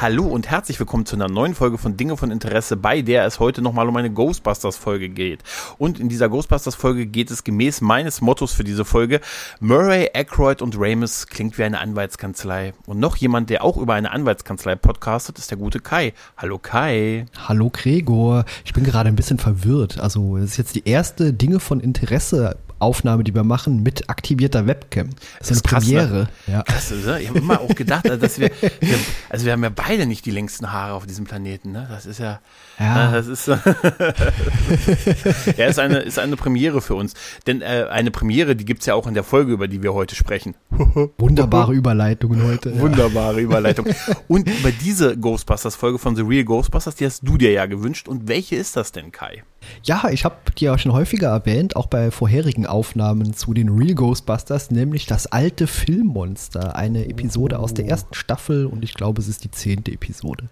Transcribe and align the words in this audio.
Hallo 0.00 0.24
und 0.24 0.48
herzlich 0.48 0.80
willkommen 0.80 1.04
zu 1.04 1.14
einer 1.14 1.28
neuen 1.28 1.54
Folge 1.54 1.76
von 1.76 1.98
Dinge 1.98 2.16
von 2.16 2.30
Interesse, 2.30 2.78
bei 2.78 3.02
der 3.02 3.26
es 3.26 3.38
heute 3.38 3.60
nochmal 3.60 3.86
um 3.86 3.94
eine 3.96 4.10
Ghostbusters-Folge 4.10 5.10
geht. 5.10 5.42
Und 5.76 6.00
in 6.00 6.08
dieser 6.08 6.30
Ghostbusters-Folge 6.30 7.04
geht 7.04 7.30
es 7.30 7.44
gemäß 7.44 7.82
meines 7.82 8.22
Mottos 8.22 8.54
für 8.54 8.64
diese 8.64 8.86
Folge, 8.86 9.20
Murray, 9.60 10.08
Aykroyd 10.14 10.62
und 10.62 10.74
Ramis 10.78 11.26
klingt 11.26 11.58
wie 11.58 11.64
eine 11.64 11.80
Anwaltskanzlei. 11.80 12.72
Und 12.86 12.98
noch 12.98 13.16
jemand, 13.16 13.50
der 13.50 13.62
auch 13.62 13.76
über 13.76 13.92
eine 13.92 14.10
Anwaltskanzlei 14.10 14.74
podcastet, 14.74 15.38
ist 15.38 15.50
der 15.50 15.58
gute 15.58 15.80
Kai. 15.80 16.14
Hallo 16.38 16.56
Kai. 16.58 17.26
Hallo 17.46 17.68
Gregor. 17.68 18.46
Ich 18.64 18.72
bin 18.72 18.84
gerade 18.84 19.10
ein 19.10 19.16
bisschen 19.16 19.38
verwirrt. 19.38 20.00
Also 20.00 20.38
es 20.38 20.52
ist 20.52 20.56
jetzt 20.56 20.76
die 20.76 20.88
erste 20.88 21.34
Dinge 21.34 21.60
von 21.60 21.78
Interesse 21.78 22.56
Aufnahme, 22.80 23.24
die 23.24 23.34
wir 23.34 23.44
machen, 23.44 23.82
mit 23.82 24.08
aktivierter 24.08 24.66
Webcam. 24.66 25.10
Das 25.38 25.50
ist, 25.50 25.64
eine 25.64 25.70
krass, 25.70 25.84
Premiere. 25.84 26.28
Ne? 26.46 26.46
Ja. 26.46 26.62
Krass, 26.62 26.92
oder? 26.92 27.20
Ich 27.20 27.28
habe 27.28 27.38
immer 27.38 27.60
auch 27.60 27.74
gedacht, 27.74 28.06
dass 28.06 28.38
wir, 28.38 28.50
wir, 28.80 28.98
also 29.28 29.44
wir 29.44 29.52
haben 29.52 29.62
ja 29.62 29.70
beide 29.70 30.06
nicht 30.06 30.24
die 30.26 30.30
längsten 30.30 30.72
Haare 30.72 30.94
auf 30.94 31.06
diesem 31.06 31.26
Planeten. 31.26 31.72
Ne? 31.72 31.86
Das 31.90 32.06
ist 32.06 32.18
ja, 32.18 32.40
ja. 32.78 33.12
das 33.12 33.26
ist, 33.26 33.46
ja, 35.56 35.66
ist 35.66 35.78
eine, 35.78 35.98
ist 35.98 36.18
eine 36.18 36.36
Premiere 36.36 36.80
für 36.80 36.94
uns. 36.94 37.14
Denn 37.46 37.62
äh, 37.62 37.86
eine 37.90 38.10
Premiere, 38.10 38.56
die 38.56 38.64
gibt's 38.64 38.86
ja 38.86 38.94
auch 38.94 39.06
in 39.06 39.14
der 39.14 39.24
Folge, 39.24 39.52
über 39.52 39.68
die 39.68 39.82
wir 39.82 39.94
heute 39.94 40.14
sprechen. 40.14 40.54
Wunderbare 41.18 41.74
Überleitungen 41.74 42.44
heute. 42.44 42.78
Wunderbare 42.80 43.40
Überleitung. 43.40 43.86
Und 44.28 44.48
über 44.48 44.70
diese 44.72 45.16
Ghostbusters-Folge 45.16 45.98
von 45.98 46.16
The 46.16 46.22
Real 46.22 46.44
Ghostbusters, 46.44 46.94
die 46.94 47.06
hast 47.06 47.22
du 47.22 47.36
dir 47.36 47.52
ja 47.52 47.66
gewünscht. 47.66 48.08
Und 48.08 48.28
welche 48.28 48.56
ist 48.56 48.76
das 48.76 48.92
denn, 48.92 49.12
Kai? 49.12 49.42
Ja, 49.82 50.08
ich 50.10 50.24
habe 50.24 50.36
die 50.58 50.64
ja 50.64 50.78
schon 50.78 50.92
häufiger 50.92 51.28
erwähnt, 51.28 51.76
auch 51.76 51.86
bei 51.86 52.10
vorherigen 52.10 52.66
Aufnahmen 52.66 53.34
zu 53.34 53.54
den 53.54 53.68
Real 53.68 53.94
Ghostbusters, 53.94 54.70
nämlich 54.70 55.06
das 55.06 55.26
alte 55.26 55.66
Filmmonster, 55.66 56.76
eine 56.76 57.08
Episode 57.08 57.58
aus 57.58 57.74
der 57.74 57.86
ersten 57.86 58.14
Staffel 58.14 58.66
und 58.66 58.84
ich 58.84 58.94
glaube, 58.94 59.20
es 59.20 59.28
ist 59.28 59.44
die 59.44 59.50
zehnte 59.50 59.92
Episode. 59.92 60.48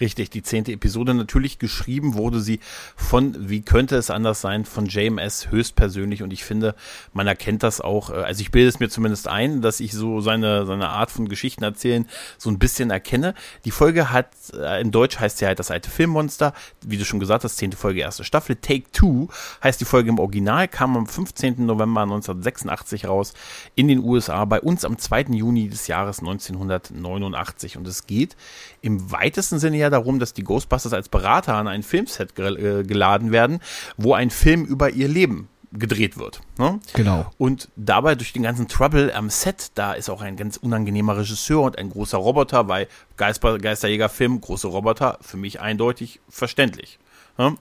Richtig, 0.00 0.30
die 0.30 0.42
zehnte 0.42 0.72
Episode. 0.72 1.14
Natürlich 1.14 1.58
geschrieben 1.58 2.14
wurde 2.14 2.40
sie 2.40 2.60
von, 2.96 3.48
wie 3.48 3.62
könnte 3.62 3.96
es 3.96 4.10
anders 4.10 4.40
sein, 4.40 4.64
von 4.64 4.86
JMS 4.86 5.50
höchstpersönlich 5.50 6.22
und 6.22 6.32
ich 6.32 6.44
finde, 6.44 6.74
man 7.12 7.26
erkennt 7.26 7.62
das 7.62 7.80
auch, 7.80 8.10
äh, 8.10 8.14
also 8.14 8.40
ich 8.40 8.50
bilde 8.50 8.68
es 8.68 8.80
mir 8.80 8.88
zumindest 8.88 9.28
ein, 9.28 9.62
dass 9.62 9.80
ich 9.80 9.92
so 9.92 10.20
seine, 10.20 10.66
seine 10.66 10.88
Art 10.88 11.10
von 11.10 11.28
Geschichten 11.28 11.62
erzählen 11.64 12.06
so 12.38 12.50
ein 12.50 12.58
bisschen 12.58 12.90
erkenne. 12.90 13.34
Die 13.64 13.70
Folge 13.70 14.10
hat, 14.10 14.28
äh, 14.54 14.80
in 14.80 14.90
Deutsch 14.90 15.18
heißt 15.18 15.38
sie 15.38 15.46
halt 15.46 15.58
das 15.58 15.70
alte 15.70 15.90
Filmmonster, 15.90 16.52
wie 16.84 16.96
du 16.96 17.04
schon 17.04 17.20
gesagt 17.20 17.44
hast, 17.44 17.56
zehnte 17.56 17.76
Folge, 17.76 18.00
erste 18.00 18.24
Staffel. 18.24 18.51
Staffel 18.52 18.56
Take 18.56 18.90
Two 18.92 19.28
heißt 19.62 19.80
die 19.80 19.84
Folge 19.84 20.10
im 20.10 20.18
Original, 20.18 20.68
kam 20.68 20.96
am 20.96 21.06
15. 21.06 21.64
November 21.66 22.02
1986 22.02 23.06
raus 23.06 23.34
in 23.74 23.88
den 23.88 24.00
USA, 24.00 24.44
bei 24.44 24.60
uns 24.60 24.84
am 24.84 24.98
2. 24.98 25.22
Juni 25.30 25.68
des 25.68 25.86
Jahres 25.86 26.20
1989. 26.20 27.76
Und 27.76 27.86
es 27.86 28.06
geht 28.06 28.36
im 28.80 29.10
weitesten 29.10 29.58
Sinne 29.58 29.78
ja 29.78 29.90
darum, 29.90 30.18
dass 30.18 30.34
die 30.34 30.44
Ghostbusters 30.44 30.92
als 30.92 31.08
Berater 31.08 31.54
an 31.54 31.68
ein 31.68 31.82
Filmset 31.82 32.38
äh, 32.38 32.82
geladen 32.84 33.32
werden, 33.32 33.60
wo 33.96 34.14
ein 34.14 34.30
Film 34.30 34.64
über 34.64 34.90
ihr 34.90 35.08
Leben 35.08 35.48
gedreht 35.74 36.18
wird. 36.18 36.40
Ne? 36.58 36.80
Genau. 36.92 37.30
Und 37.38 37.70
dabei 37.76 38.14
durch 38.14 38.34
den 38.34 38.42
ganzen 38.42 38.68
Trouble 38.68 39.14
am 39.14 39.30
Set, 39.30 39.70
da 39.74 39.94
ist 39.94 40.10
auch 40.10 40.20
ein 40.20 40.36
ganz 40.36 40.58
unangenehmer 40.58 41.16
Regisseur 41.16 41.62
und 41.62 41.78
ein 41.78 41.88
großer 41.88 42.18
Roboter, 42.18 42.68
weil 42.68 42.88
Geisterjäger-Film, 43.16 44.42
große 44.42 44.68
Roboter, 44.68 45.18
für 45.22 45.38
mich 45.38 45.60
eindeutig 45.60 46.20
verständlich 46.28 46.98
ja, 47.38 47.54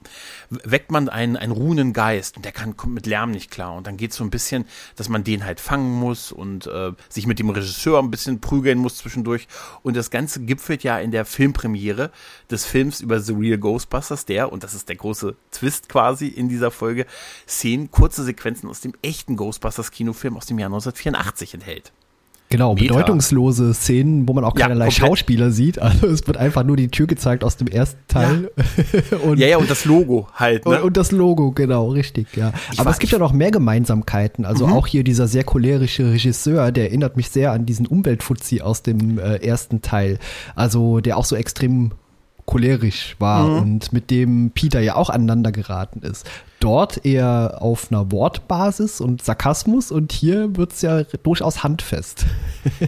weckt 0.49 0.91
man 0.91 1.07
einen, 1.07 1.37
einen 1.37 1.51
ruhenden 1.51 1.93
Geist 1.93 2.35
und 2.35 2.43
der 2.43 2.51
kann, 2.51 2.75
kommt 2.75 2.93
mit 2.93 3.05
Lärm 3.05 3.31
nicht 3.31 3.51
klar. 3.51 3.73
Und 3.73 3.87
dann 3.87 3.97
geht 3.97 4.11
es 4.11 4.17
so 4.17 4.23
ein 4.23 4.29
bisschen, 4.29 4.65
dass 4.95 5.07
man 5.07 5.23
den 5.23 5.45
halt 5.45 5.59
fangen 5.59 5.91
muss 5.91 6.31
und 6.31 6.67
äh, 6.67 6.91
sich 7.09 7.25
mit 7.25 7.39
dem 7.39 7.49
Regisseur 7.49 7.99
ein 7.99 8.11
bisschen 8.11 8.41
prügeln 8.41 8.77
muss 8.77 8.97
zwischendurch. 8.97 9.47
Und 9.81 9.95
das 9.95 10.09
Ganze 10.09 10.41
gipfelt 10.41 10.83
ja 10.83 10.99
in 10.99 11.11
der 11.11 11.25
Filmpremiere 11.25 12.11
des 12.49 12.65
Films 12.65 13.01
über 13.01 13.19
The 13.19 13.33
Real 13.33 13.57
Ghostbusters, 13.57 14.25
der, 14.25 14.51
und 14.51 14.63
das 14.63 14.73
ist 14.73 14.89
der 14.89 14.97
große 14.97 15.35
Twist 15.51 15.89
quasi 15.89 16.27
in 16.27 16.49
dieser 16.49 16.71
Folge, 16.71 17.05
Szenen, 17.47 17.91
kurze 17.91 18.23
Sequenzen 18.23 18.69
aus 18.69 18.81
dem 18.81 18.93
echten 19.01 19.37
Ghostbusters 19.37 19.91
Kinofilm 19.91 20.37
aus 20.37 20.45
dem 20.45 20.59
Jahr 20.59 20.67
1984 20.67 21.53
enthält. 21.53 21.93
Genau, 22.51 22.75
Meta. 22.75 22.93
bedeutungslose 22.93 23.73
Szenen, 23.73 24.27
wo 24.27 24.33
man 24.33 24.43
auch 24.43 24.53
keinerlei 24.53 24.85
ja, 24.85 24.91
Schauspieler 24.91 25.51
sieht. 25.51 25.79
Also 25.79 26.05
es 26.07 26.27
wird 26.27 26.35
einfach 26.35 26.65
nur 26.65 26.75
die 26.75 26.89
Tür 26.89 27.07
gezeigt 27.07 27.45
aus 27.45 27.55
dem 27.55 27.67
ersten 27.67 28.01
Teil. 28.09 28.51
Ja, 29.09 29.17
und, 29.23 29.39
ja, 29.39 29.47
ja, 29.47 29.57
und 29.57 29.69
das 29.69 29.85
Logo 29.85 30.27
halt. 30.35 30.65
Ne? 30.65 30.77
Und, 30.77 30.83
und 30.83 30.97
das 30.97 31.11
Logo, 31.11 31.53
genau, 31.53 31.89
richtig, 31.89 32.35
ja. 32.35 32.51
Ich 32.73 32.79
Aber 32.79 32.89
es 32.89 32.99
gibt 32.99 33.13
ja 33.13 33.19
noch 33.19 33.31
mehr 33.31 33.51
Gemeinsamkeiten. 33.51 34.43
Also 34.45 34.67
mhm. 34.67 34.73
auch 34.73 34.85
hier 34.85 35.05
dieser 35.05 35.27
sehr 35.27 35.45
cholerische 35.45 36.11
Regisseur, 36.11 36.73
der 36.73 36.89
erinnert 36.89 37.15
mich 37.15 37.29
sehr 37.29 37.53
an 37.53 37.65
diesen 37.65 37.87
Umweltfuzzi 37.87 38.59
aus 38.59 38.83
dem 38.83 39.17
äh, 39.17 39.37
ersten 39.37 39.81
Teil. 39.81 40.19
Also 40.53 40.99
der 40.99 41.15
auch 41.15 41.25
so 41.25 41.37
extrem 41.37 41.91
cholerisch 42.45 43.15
war 43.19 43.47
mhm. 43.47 43.61
und 43.61 43.93
mit 43.93 44.11
dem 44.11 44.51
Peter 44.53 44.81
ja 44.81 44.95
auch 44.95 45.09
aneinander 45.09 45.53
geraten 45.53 46.01
ist 46.01 46.27
dort 46.61 47.05
eher 47.05 47.57
auf 47.59 47.91
einer 47.91 48.11
Wortbasis 48.11 49.01
und 49.01 49.21
Sarkasmus 49.23 49.91
und 49.91 50.11
hier 50.11 50.55
wird 50.55 50.73
es 50.73 50.81
ja 50.81 51.03
durchaus 51.03 51.63
handfest. 51.63 52.25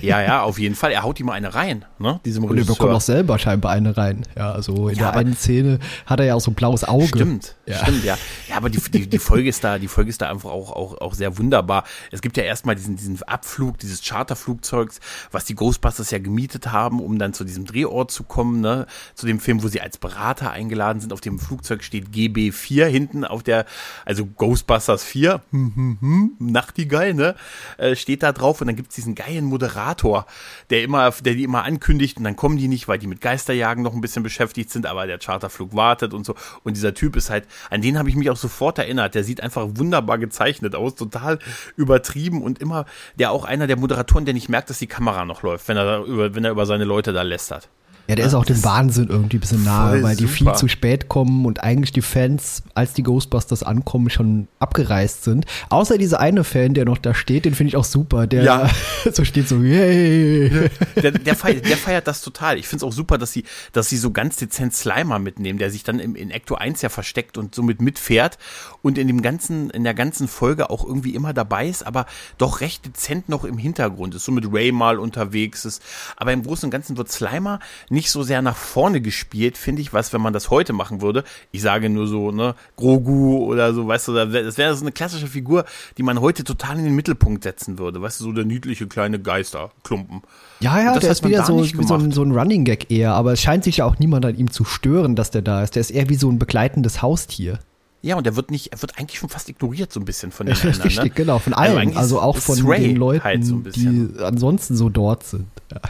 Ja, 0.02 0.22
ja, 0.22 0.44
auf 0.44 0.60
jeden 0.60 0.76
Fall. 0.76 0.92
Er 0.92 1.02
haut 1.02 1.20
ihm 1.20 1.30
eine 1.30 1.56
rein, 1.56 1.86
ne? 1.98 2.20
Diesem 2.26 2.44
und 2.44 2.58
er 2.58 2.66
bekommt 2.66 2.94
auch 2.94 3.02
selber 3.02 3.40
scheinbar 3.40 3.72
eine 3.72 3.98
rein. 3.98 4.24
Ja, 4.36 4.52
also 4.52 4.90
in 4.90 4.98
ja, 4.98 5.12
der 5.12 5.20
einen 5.20 5.36
Szene 5.36 5.80
hat 6.06 6.20
er 6.20 6.28
ja 6.28 6.36
auch 6.36 6.42
so 6.42 6.52
ein 6.52 6.54
blaues 6.54 6.84
Auge. 6.84 7.08
Stimmt, 7.08 7.56
ja. 7.66 7.78
stimmt, 7.78 8.04
ja. 8.04 8.18
Ja, 8.50 8.58
aber 8.58 8.70
die, 8.70 8.80
die, 8.80 9.08
die 9.08 9.18
Folge 9.18 9.50
ist 9.50 9.64
da, 9.64 9.80
die 9.80 9.88
Folge 9.88 10.10
ist 10.10 10.22
da 10.22 10.30
einfach 10.30 10.52
auch, 10.52 10.72
auch, 10.72 11.02
auch 11.02 11.14
sehr 11.16 11.38
wunderbar. 11.40 11.86
Es 12.12 12.22
gibt 12.22 12.38
ja 12.38 12.44
erstmal 12.44 12.76
diesen, 12.76 12.98
diesen 12.98 13.22
Abflug 13.24 13.80
dieses 13.80 14.04
Charterflugzeugs, 14.04 15.00
was 15.32 15.46
die 15.46 15.56
Ghostbusters 15.56 16.12
ja 16.12 16.20
gemietet 16.20 16.72
haben, 16.72 17.00
um 17.00 17.18
dann 17.18 17.34
zu 17.34 17.44
diesem 17.44 17.66
Drehort 17.66 18.12
zu 18.12 18.24
kommen, 18.24 18.62
ne? 18.62 18.86
Zu 19.16 19.26
dem 19.26 19.40
Film, 19.40 19.64
wo 19.64 19.68
sie 19.68 19.82
als 19.82 19.98
Berater 19.98 20.52
eingeladen 20.52 21.00
sind. 21.00 21.14
Auf 21.14 21.22
dem 21.22 21.40
Flugzeug 21.40 21.84
steht 21.84 22.10
GB4 22.10 22.86
hinten 22.86 23.26
auf 23.26 23.42
der 23.42 23.63
also 24.06 24.26
Ghostbusters 24.26 25.04
4, 25.04 25.42
hm, 25.52 25.74
hm, 25.76 25.98
hm, 26.00 26.36
Nachtigall, 26.40 27.14
ne, 27.14 27.36
äh, 27.78 27.96
steht 27.96 28.24
da 28.24 28.32
drauf 28.32 28.62
und 28.62 28.68
dann 28.68 28.76
gibt's 28.76 28.96
diesen 28.96 29.16
geilen 29.16 29.46
Moderator, 29.46 30.26
der 30.70 30.84
immer, 30.84 31.12
der 31.12 31.36
die 31.36 31.44
immer 31.44 31.64
ankündigt 31.64 32.18
und 32.18 32.24
dann 32.24 32.36
kommen 32.36 32.58
die 32.58 32.68
nicht, 32.68 32.88
weil 32.88 33.00
die 33.00 33.08
mit 33.08 33.22
Geisterjagen 33.22 33.84
noch 33.84 33.94
ein 33.94 34.02
bisschen 34.02 34.24
beschäftigt 34.24 34.70
sind, 34.70 34.86
aber 34.86 35.08
der 35.08 35.20
Charterflug 35.20 35.76
wartet 35.76 36.14
und 36.14 36.26
so. 36.26 36.36
Und 36.64 36.76
dieser 36.76 36.94
Typ 36.94 37.16
ist 37.16 37.30
halt, 37.30 37.48
an 37.70 37.82
den 37.82 37.98
habe 37.98 38.10
ich 38.10 38.16
mich 38.16 38.30
auch 38.30 38.38
sofort 38.38 38.78
erinnert. 38.80 39.16
Der 39.16 39.24
sieht 39.24 39.42
einfach 39.42 39.68
wunderbar 39.74 40.18
gezeichnet 40.18 40.76
aus, 40.76 40.96
total 40.96 41.40
übertrieben 41.76 42.42
und 42.42 42.60
immer, 42.60 42.86
der 43.16 43.32
auch 43.32 43.46
einer 43.46 43.68
der 43.68 43.78
Moderatoren, 43.78 44.26
der 44.26 44.34
nicht 44.34 44.50
merkt, 44.50 44.70
dass 44.70 44.80
die 44.80 44.88
Kamera 44.88 45.26
noch 45.26 45.44
läuft, 45.44 45.68
wenn 45.68 45.78
er 45.78 46.04
über, 46.04 46.36
wenn 46.36 46.46
er 46.46 46.52
über 46.52 46.66
seine 46.66 46.86
Leute 46.86 47.14
da 47.14 47.22
lästert. 47.22 47.70
Ja, 48.08 48.16
der 48.16 48.26
ist 48.26 48.34
auch 48.34 48.44
dem 48.44 48.62
Wahnsinn 48.66 49.08
irgendwie 49.08 49.38
ein 49.38 49.40
bisschen 49.40 49.64
nahe, 49.64 50.04
weil 50.04 50.18
die 50.18 50.24
super. 50.24 50.34
viel 50.34 50.54
zu 50.56 50.68
spät 50.68 51.08
kommen 51.08 51.46
und 51.46 51.64
eigentlich 51.64 51.94
die 51.94 52.02
Fans, 52.02 52.64
als 52.74 52.92
die 52.92 53.04
Ghostbusters 53.04 53.64
ankommen, 53.64 54.10
schon 54.10 54.50
abgereist 54.60 55.24
sind. 55.24 55.46
Außer 55.70 55.98
dieser 55.98 56.20
eine 56.20 56.44
Fan, 56.44 56.74
der 56.74 56.84
noch 56.84 56.98
da 56.98 57.14
steht, 57.14 57.46
den 57.46 57.56
finde 57.56 57.70
ich 57.70 57.78
auch 57.78 57.86
super. 57.86 58.28
Der 58.28 58.44
ja. 58.44 58.70
so 59.14 59.24
steht 59.24 59.48
so, 59.48 59.62
yay. 59.62 60.70
Der, 61.02 61.12
der, 61.12 61.36
feiert, 61.36 61.68
der 61.68 61.78
feiert 61.78 62.06
das 62.06 62.22
total. 62.22 62.58
Ich 62.58 62.68
finde 62.68 62.86
es 62.86 62.92
auch 62.92 62.94
super, 62.94 63.18
dass 63.18 63.32
sie, 63.32 63.46
dass 63.72 63.88
sie 63.88 63.98
so 63.98 64.12
ganz 64.12 64.36
dezent 64.36 64.74
Slimer 64.74 65.20
mitnehmen, 65.20 65.58
der 65.58 65.72
sich 65.72 65.84
dann 65.84 66.00
im, 66.00 66.16
in 66.16 66.30
Ecto 66.30 66.56
1 66.56 66.82
ja 66.82 66.90
versteckt 66.90 67.38
und 67.38 67.56
somit 67.56 67.82
mitfährt 67.82 68.38
und 68.84 68.98
in 68.98 69.08
dem 69.08 69.22
ganzen, 69.24 69.72
in 69.72 69.84
der 69.84 69.96
ganzen 69.96 70.28
Folge 70.28 70.70
auch 70.70 70.86
irgendwie 70.86 71.16
immer 71.16 71.34
dabei 71.34 71.68
ist, 71.68 71.88
aber 71.88 72.06
doch 72.38 72.62
recht 72.62 72.86
dezent 72.86 73.30
noch 73.30 73.46
im 73.46 73.58
Hintergrund 73.58 74.14
ist, 74.14 74.26
so 74.26 74.32
mit 74.32 74.46
Ray 74.52 74.72
mal 74.72 75.00
unterwegs 75.00 75.66
ist. 75.66 75.82
Aber 76.18 76.34
im 76.34 76.44
Großen 76.44 76.68
und 76.68 76.72
Ganzen 76.72 76.98
wird 76.98 77.10
Slimer 77.10 77.60
nicht 77.90 78.12
so 78.12 78.22
sehr 78.24 78.42
nach 78.42 78.58
vorne 78.58 79.02
gespielt, 79.02 79.58
finde 79.58 79.82
ich, 79.82 79.94
was, 79.94 80.14
wenn 80.14 80.22
man 80.22 80.34
das 80.34 80.52
heute 80.52 80.74
machen 80.74 81.02
würde. 81.02 81.24
Ich 81.52 81.62
sage 81.62 81.90
nur 81.90 82.08
so, 82.08 82.32
ne, 82.32 82.56
Grogu 82.76 83.46
oder 83.46 83.74
so, 83.74 83.88
weißt 83.88 84.10
du, 84.10 84.14
das 84.14 84.58
wäre 84.58 84.76
so 84.76 84.82
eine 84.82 84.92
klassische 84.92 85.28
Figur, 85.28 85.64
die 85.98 86.04
man 86.04 86.20
heute 86.20 86.44
total 86.44 86.78
in 86.78 86.84
den 86.84 86.96
Mittelpunkt 86.96 87.44
setzen 87.44 87.80
würde. 87.80 88.02
Weißt 88.02 88.20
du, 88.20 88.26
so 88.26 88.32
der 88.34 88.46
niedliche 88.46 88.88
kleine 88.88 89.18
Geisterklumpen. 89.18 90.22
Ja, 90.60 90.82
ja, 90.82 91.00
der 91.00 91.12
ist 91.12 91.26
wieder 91.26 91.46
so, 91.46 91.64
so, 91.64 91.96
ein, 91.96 92.12
so 92.12 92.22
ein 92.22 92.32
Running 92.32 92.66
Gag 92.66 92.92
eher, 92.92 93.14
aber 93.14 93.32
es 93.32 93.42
scheint 93.42 93.64
sich 93.64 93.78
ja 93.78 93.86
auch 93.86 93.98
niemand 93.98 94.26
an 94.26 94.36
ihm 94.36 94.52
zu 94.52 94.66
stören, 94.66 95.16
dass 95.16 95.32
der 95.32 95.42
da 95.42 95.64
ist. 95.64 95.76
Der 95.76 95.82
ist 95.82 95.92
eher 95.92 96.10
wie 96.10 96.16
so 96.16 96.30
ein 96.30 96.38
begleitendes 96.38 97.02
Haustier. 97.02 97.60
Ja, 98.06 98.18
und 98.18 98.28
er 98.28 98.36
wird 98.36 98.52
nicht, 98.52 98.74
er 98.74 98.82
wird 98.82 99.00
eigentlich 99.00 99.18
schon 99.18 99.30
fast 99.30 99.48
ignoriert 99.48 99.94
so 99.94 100.00
ein 100.02 100.06
bisschen 100.06 100.32
von 100.32 100.46
den 100.48 100.56
anderen. 100.56 100.82
Richtig, 100.82 101.04
ne? 101.04 101.10
genau, 101.10 101.40
von 101.40 101.54
allen. 101.54 101.90
Also, 101.90 102.00
also 102.00 102.22
auch 102.22 102.38
von 102.38 102.58
Stray 102.58 102.82
den 102.82 102.98
Leuten, 102.98 103.24
halt 103.24 103.46
so 103.46 103.60
die 103.60 104.10
ansonsten 104.20 104.76
so 104.76 104.90
dort 104.90 105.24
sind. 105.24 105.48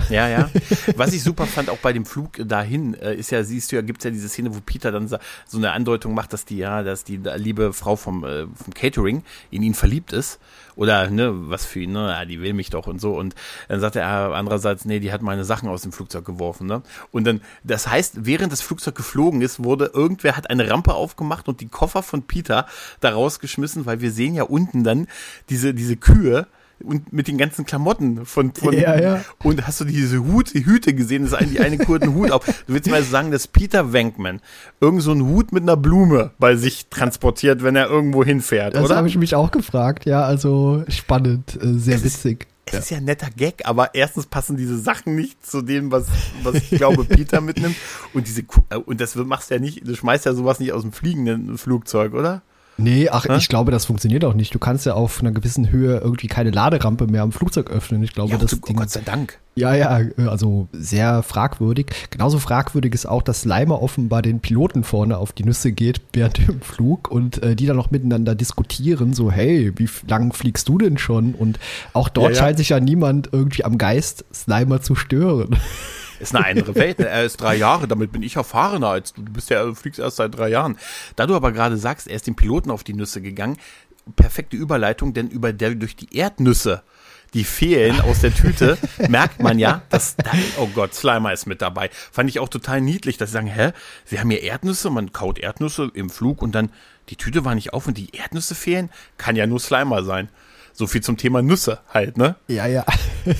Ja. 0.09 0.27
ja, 0.27 0.29
ja. 0.29 0.49
Was 0.95 1.11
ich 1.13 1.23
super 1.23 1.47
fand, 1.47 1.71
auch 1.71 1.79
bei 1.79 1.91
dem 1.91 2.05
Flug 2.05 2.33
dahin, 2.47 2.93
äh, 2.93 3.15
ist 3.15 3.31
ja, 3.31 3.43
siehst 3.43 3.71
du 3.71 3.77
ja, 3.77 3.81
gibt's 3.81 4.03
ja 4.03 4.11
diese 4.11 4.29
Szene, 4.29 4.55
wo 4.55 4.59
Peter 4.63 4.91
dann 4.91 5.07
so 5.07 5.17
eine 5.57 5.71
Andeutung 5.71 6.13
macht, 6.13 6.33
dass 6.33 6.45
die, 6.45 6.57
ja, 6.57 6.83
dass 6.83 7.03
die 7.03 7.17
liebe 7.17 7.73
Frau 7.73 7.95
vom, 7.95 8.23
äh, 8.23 8.45
vom 8.45 8.73
Catering 8.75 9.23
in 9.49 9.63
ihn 9.63 9.73
verliebt 9.73 10.13
ist. 10.13 10.39
Oder, 10.75 11.09
ne, 11.09 11.31
was 11.49 11.65
für 11.65 11.81
ihn, 11.81 11.91
ne, 11.91 12.09
ja, 12.09 12.25
die 12.25 12.41
will 12.41 12.53
mich 12.53 12.69
doch 12.69 12.87
und 12.87 12.99
so. 12.99 13.15
Und 13.17 13.35
dann 13.67 13.79
sagt 13.79 13.95
er 13.95 14.33
andererseits, 14.33 14.85
nee, 14.85 14.99
die 14.99 15.11
hat 15.11 15.21
meine 15.21 15.45
Sachen 15.45 15.69
aus 15.69 15.83
dem 15.83 15.91
Flugzeug 15.91 16.25
geworfen, 16.25 16.67
ne. 16.67 16.81
Und 17.11 17.25
dann, 17.25 17.41
das 17.63 17.87
heißt, 17.87 18.25
während 18.25 18.51
das 18.51 18.61
Flugzeug 18.61 18.95
geflogen 18.95 19.41
ist, 19.41 19.63
wurde 19.63 19.91
irgendwer 19.93 20.35
hat 20.35 20.49
eine 20.49 20.69
Rampe 20.69 20.93
aufgemacht 20.93 21.47
und 21.47 21.61
die 21.61 21.67
Koffer 21.67 22.02
von 22.03 22.23
Peter 22.23 22.67
da 22.99 23.11
rausgeschmissen, 23.11 23.85
weil 23.85 24.01
wir 24.01 24.11
sehen 24.11 24.35
ja 24.35 24.43
unten 24.43 24.83
dann 24.83 25.07
diese, 25.49 25.73
diese 25.73 25.97
Kühe, 25.97 26.47
und 26.83 27.13
mit 27.13 27.27
den 27.27 27.37
ganzen 27.37 27.65
Klamotten 27.65 28.25
von, 28.25 28.53
von 28.53 28.73
ja, 28.73 28.99
ja. 28.99 29.21
und 29.43 29.65
hast 29.65 29.81
du 29.81 29.85
diese 29.85 30.23
Hut, 30.25 30.49
Hüte 30.49 30.93
gesehen, 30.93 31.23
das 31.23 31.33
ist 31.33 31.37
eigentlich 31.37 31.61
eine 31.61 31.77
kurzen 31.77 32.13
Hut 32.13 32.31
auf. 32.31 32.45
Du 32.45 32.73
willst 32.73 32.89
mal 32.89 33.03
sagen, 33.03 33.31
dass 33.31 33.47
Peter 33.47 33.93
Wenkman 33.93 34.41
irgend 34.81 35.01
so 35.01 35.11
einen 35.11 35.25
Hut 35.27 35.51
mit 35.51 35.63
einer 35.63 35.77
Blume 35.77 36.31
bei 36.39 36.55
sich 36.55 36.87
transportiert, 36.87 37.63
wenn 37.63 37.75
er 37.75 37.87
irgendwo 37.87 38.23
hinfährt, 38.23 38.73
das 38.73 38.81
oder? 38.81 38.89
Das 38.89 38.97
habe 38.97 39.07
ich 39.07 39.17
mich 39.17 39.35
auch 39.35 39.51
gefragt, 39.51 40.05
ja, 40.05 40.23
also 40.23 40.83
spannend, 40.89 41.55
äh, 41.61 41.73
sehr 41.73 41.95
es 41.95 42.03
witzig. 42.03 42.41
Ist, 42.41 42.52
es 42.65 42.73
ist 42.75 42.89
ja 42.91 42.97
ein 42.97 43.05
netter 43.05 43.29
Gag, 43.29 43.65
aber 43.65 43.93
erstens 43.93 44.25
passen 44.25 44.57
diese 44.57 44.79
Sachen 44.79 45.15
nicht 45.15 45.45
zu 45.45 45.61
dem, 45.61 45.91
was, 45.91 46.07
was 46.43 46.55
ich 46.55 46.69
glaube, 46.69 47.03
Peter 47.09 47.41
mitnimmt. 47.41 47.75
Und 48.13 48.27
diese, 48.27 48.41
äh, 48.69 48.77
und 48.77 49.01
das 49.01 49.15
machst 49.15 49.49
du 49.49 49.55
ja 49.55 49.59
nicht, 49.59 49.85
du 49.87 49.95
schmeißt 49.95 50.25
ja 50.25 50.33
sowas 50.33 50.59
nicht 50.59 50.73
aus 50.73 50.83
dem 50.83 50.91
fliegenden 50.91 51.57
Flugzeug, 51.57 52.13
oder? 52.13 52.41
Nee, 52.77 53.09
ach, 53.09 53.25
Hä? 53.25 53.37
ich 53.37 53.49
glaube, 53.49 53.71
das 53.71 53.85
funktioniert 53.85 54.25
auch 54.25 54.33
nicht. 54.33 54.53
Du 54.53 54.59
kannst 54.59 54.85
ja 54.85 54.93
auf 54.93 55.21
einer 55.21 55.31
gewissen 55.31 55.69
Höhe 55.69 55.99
irgendwie 55.99 56.27
keine 56.27 56.49
Laderampe 56.49 57.07
mehr 57.07 57.21
am 57.21 57.31
Flugzeug 57.31 57.69
öffnen. 57.69 58.01
Ich 58.03 58.13
glaube, 58.13 58.31
ja, 58.31 58.37
das 58.37 58.51
du, 58.51 58.57
Ding, 58.57 58.75
Gott 58.75 58.89
sei 58.89 59.01
Dank. 59.01 59.39
Ja, 59.55 59.75
ja, 59.75 60.01
also 60.27 60.67
sehr 60.71 61.21
fragwürdig. 61.21 61.87
Genauso 62.09 62.39
fragwürdig 62.39 62.93
ist 62.93 63.05
auch, 63.05 63.21
dass 63.21 63.45
Leimer 63.45 63.81
offenbar 63.83 64.23
den 64.23 64.39
Piloten 64.39 64.83
vorne 64.83 65.19
auf 65.19 65.31
die 65.31 65.43
Nüsse 65.43 65.71
geht 65.71 66.01
während 66.13 66.39
dem 66.39 66.61
Flug 66.61 67.11
und 67.11 67.43
äh, 67.43 67.55
die 67.55 67.67
dann 67.67 67.77
noch 67.77 67.91
miteinander 67.91 68.33
diskutieren, 68.33 69.13
so, 69.13 69.31
hey, 69.31 69.71
wie 69.75 69.89
lang 70.07 70.33
fliegst 70.33 70.67
du 70.67 70.79
denn 70.79 70.97
schon? 70.97 71.35
Und 71.35 71.59
auch 71.93 72.09
dort 72.09 72.31
ja, 72.31 72.33
ja. 72.33 72.39
scheint 72.39 72.57
sich 72.57 72.69
ja 72.69 72.79
niemand 72.79 73.29
irgendwie 73.31 73.63
am 73.63 73.77
Geist 73.77 74.25
Slimer 74.33 74.81
zu 74.81 74.95
stören. 74.95 75.55
Ist 76.19 76.35
eine 76.35 76.45
andere 76.45 76.75
Welt. 76.75 76.99
Er 76.99 77.23
ist 77.23 77.37
drei 77.37 77.55
Jahre, 77.55 77.87
damit 77.87 78.11
bin 78.11 78.23
ich 78.23 78.35
erfahrener 78.35 78.89
als 78.89 79.13
du. 79.13 79.21
Du 79.21 79.31
bist 79.31 79.49
ja, 79.49 79.73
fliegst 79.73 79.99
erst 79.99 80.17
seit 80.17 80.35
drei 80.37 80.49
Jahren. 80.49 80.77
Da 81.15 81.25
du 81.27 81.35
aber 81.35 81.51
gerade 81.51 81.77
sagst, 81.77 82.07
er 82.07 82.15
ist 82.15 82.27
dem 82.27 82.35
Piloten 82.35 82.71
auf 82.71 82.83
die 82.83 82.93
Nüsse 82.93 83.21
gegangen, 83.21 83.57
perfekte 84.15 84.57
Überleitung, 84.57 85.13
denn 85.13 85.29
über 85.29 85.53
der, 85.53 85.75
durch 85.75 85.95
die 85.95 86.15
Erdnüsse 86.15 86.83
die 87.33 87.43
fehlen 87.43 87.99
aus 88.01 88.21
der 88.21 88.33
Tüte, 88.33 88.77
merkt 89.09 89.41
man 89.41 89.57
ja, 89.57 89.81
dass 89.89 90.15
da, 90.15 90.31
oh 90.57 90.67
Gott, 90.67 90.93
Slimer 90.93 91.33
ist 91.33 91.45
mit 91.45 91.61
dabei. 91.61 91.89
Fand 92.11 92.29
ich 92.29 92.39
auch 92.39 92.49
total 92.49 92.81
niedlich, 92.81 93.17
dass 93.17 93.29
sie 93.29 93.33
sagen, 93.33 93.47
hä, 93.47 93.71
sie 94.05 94.19
haben 94.19 94.29
hier 94.29 94.43
Erdnüsse, 94.43 94.89
man 94.89 95.13
kaut 95.13 95.39
Erdnüsse 95.39 95.89
im 95.93 96.09
Flug 96.09 96.41
und 96.41 96.53
dann 96.53 96.69
die 97.09 97.15
Tüte 97.15 97.43
war 97.43 97.55
nicht 97.55 97.73
auf 97.73 97.87
und 97.87 97.97
die 97.97 98.15
Erdnüsse 98.15 98.55
fehlen, 98.55 98.89
kann 99.17 99.35
ja 99.35 99.47
nur 99.47 99.59
Slimer 99.59 100.03
sein. 100.03 100.29
So 100.73 100.87
viel 100.87 101.01
zum 101.01 101.17
Thema 101.17 101.41
Nüsse 101.41 101.79
halt, 101.93 102.17
ne? 102.17 102.35
Ja, 102.47 102.65
ja. 102.65 102.83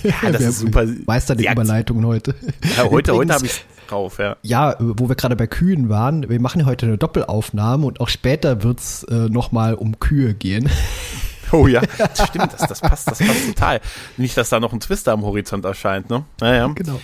Ja, 0.03 0.31
das 0.31 0.41
ist 0.41 0.59
super. 0.59 0.85
Meister 1.05 1.35
die 1.35 1.47
Überleitungen 1.47 2.05
heute. 2.05 2.35
Ja, 2.77 2.89
heute, 2.89 3.13
heute 3.13 3.33
habe 3.33 3.45
ich 3.45 3.65
drauf, 3.87 4.19
ja. 4.19 4.37
Ja, 4.43 4.75
wo 4.79 5.09
wir 5.09 5.15
gerade 5.15 5.35
bei 5.35 5.47
Kühen 5.47 5.89
waren, 5.89 6.29
wir 6.29 6.39
machen 6.39 6.65
heute 6.65 6.85
eine 6.85 6.97
Doppelaufnahme 6.97 7.85
und 7.85 7.99
auch 7.99 8.09
später 8.09 8.63
wird's 8.63 9.03
äh, 9.03 9.29
nochmal 9.29 9.73
um 9.73 9.99
Kühe 9.99 10.33
gehen. 10.33 10.69
Oh 11.53 11.67
ja, 11.67 11.81
das 11.81 12.27
stimmt, 12.27 12.51
das, 12.51 12.67
das 12.67 12.81
passt, 12.81 13.07
das 13.07 13.19
passt 13.19 13.45
total. 13.45 13.79
Nicht, 14.17 14.35
dass 14.35 14.49
da 14.49 14.59
noch 14.59 14.73
ein 14.73 14.79
Twister 14.79 15.11
am 15.11 15.21
Horizont 15.21 15.63
erscheint, 15.65 16.09
ne? 16.09 16.25
Naja. 16.39 16.67
Genau. 16.73 16.99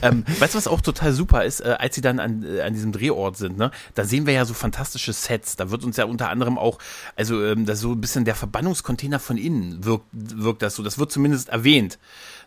Ähm, 0.00 0.24
weißt 0.38 0.54
du, 0.54 0.58
was 0.58 0.66
auch 0.66 0.80
total 0.80 1.12
super 1.12 1.44
ist, 1.44 1.60
äh, 1.60 1.76
als 1.78 1.94
sie 1.94 2.00
dann 2.00 2.18
an, 2.18 2.42
äh, 2.42 2.62
an 2.62 2.72
diesem 2.72 2.92
Drehort 2.92 3.36
sind, 3.36 3.58
ne? 3.58 3.70
Da 3.94 4.04
sehen 4.04 4.24
wir 4.26 4.32
ja 4.32 4.46
so 4.46 4.54
fantastische 4.54 5.12
Sets. 5.12 5.56
Da 5.56 5.70
wird 5.70 5.84
uns 5.84 5.98
ja 5.98 6.06
unter 6.06 6.30
anderem 6.30 6.56
auch, 6.56 6.78
also 7.14 7.44
ähm, 7.44 7.66
das 7.66 7.80
so 7.80 7.92
ein 7.92 8.00
bisschen 8.00 8.24
der 8.24 8.34
Verbannungscontainer 8.34 9.18
von 9.18 9.36
innen 9.36 9.84
wirkt, 9.84 10.06
wirkt 10.12 10.62
das 10.62 10.76
so. 10.76 10.82
Das 10.82 10.98
wird 10.98 11.12
zumindest 11.12 11.50
erwähnt. 11.50 11.98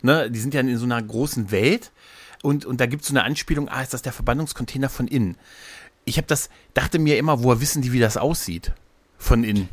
Ne? 0.02 0.32
Die 0.32 0.40
sind 0.40 0.56
ja 0.56 0.62
in 0.62 0.78
so 0.78 0.86
einer 0.86 1.02
großen 1.02 1.52
Welt 1.52 1.92
und, 2.42 2.66
und 2.66 2.82
da 2.82 2.88
gibt 2.88 3.04
es 3.04 3.10
so 3.10 3.14
eine 3.14 3.24
Anspielung, 3.24 3.70
ah, 3.70 3.82
ist 3.82 3.94
das 3.94 4.02
der 4.02 4.12
Verbannungscontainer 4.12 4.90
von 4.90 5.08
innen? 5.08 5.38
Ich 6.06 6.18
habe 6.18 6.28
das, 6.28 6.50
dachte 6.74 7.00
mir 7.00 7.18
immer, 7.18 7.44
woher 7.44 7.62
wissen 7.62 7.82
die, 7.82 7.94
wie 7.94 8.00
das 8.00 8.18
aussieht? 8.18 8.74
Von 9.18 9.44
innen. 9.44 9.70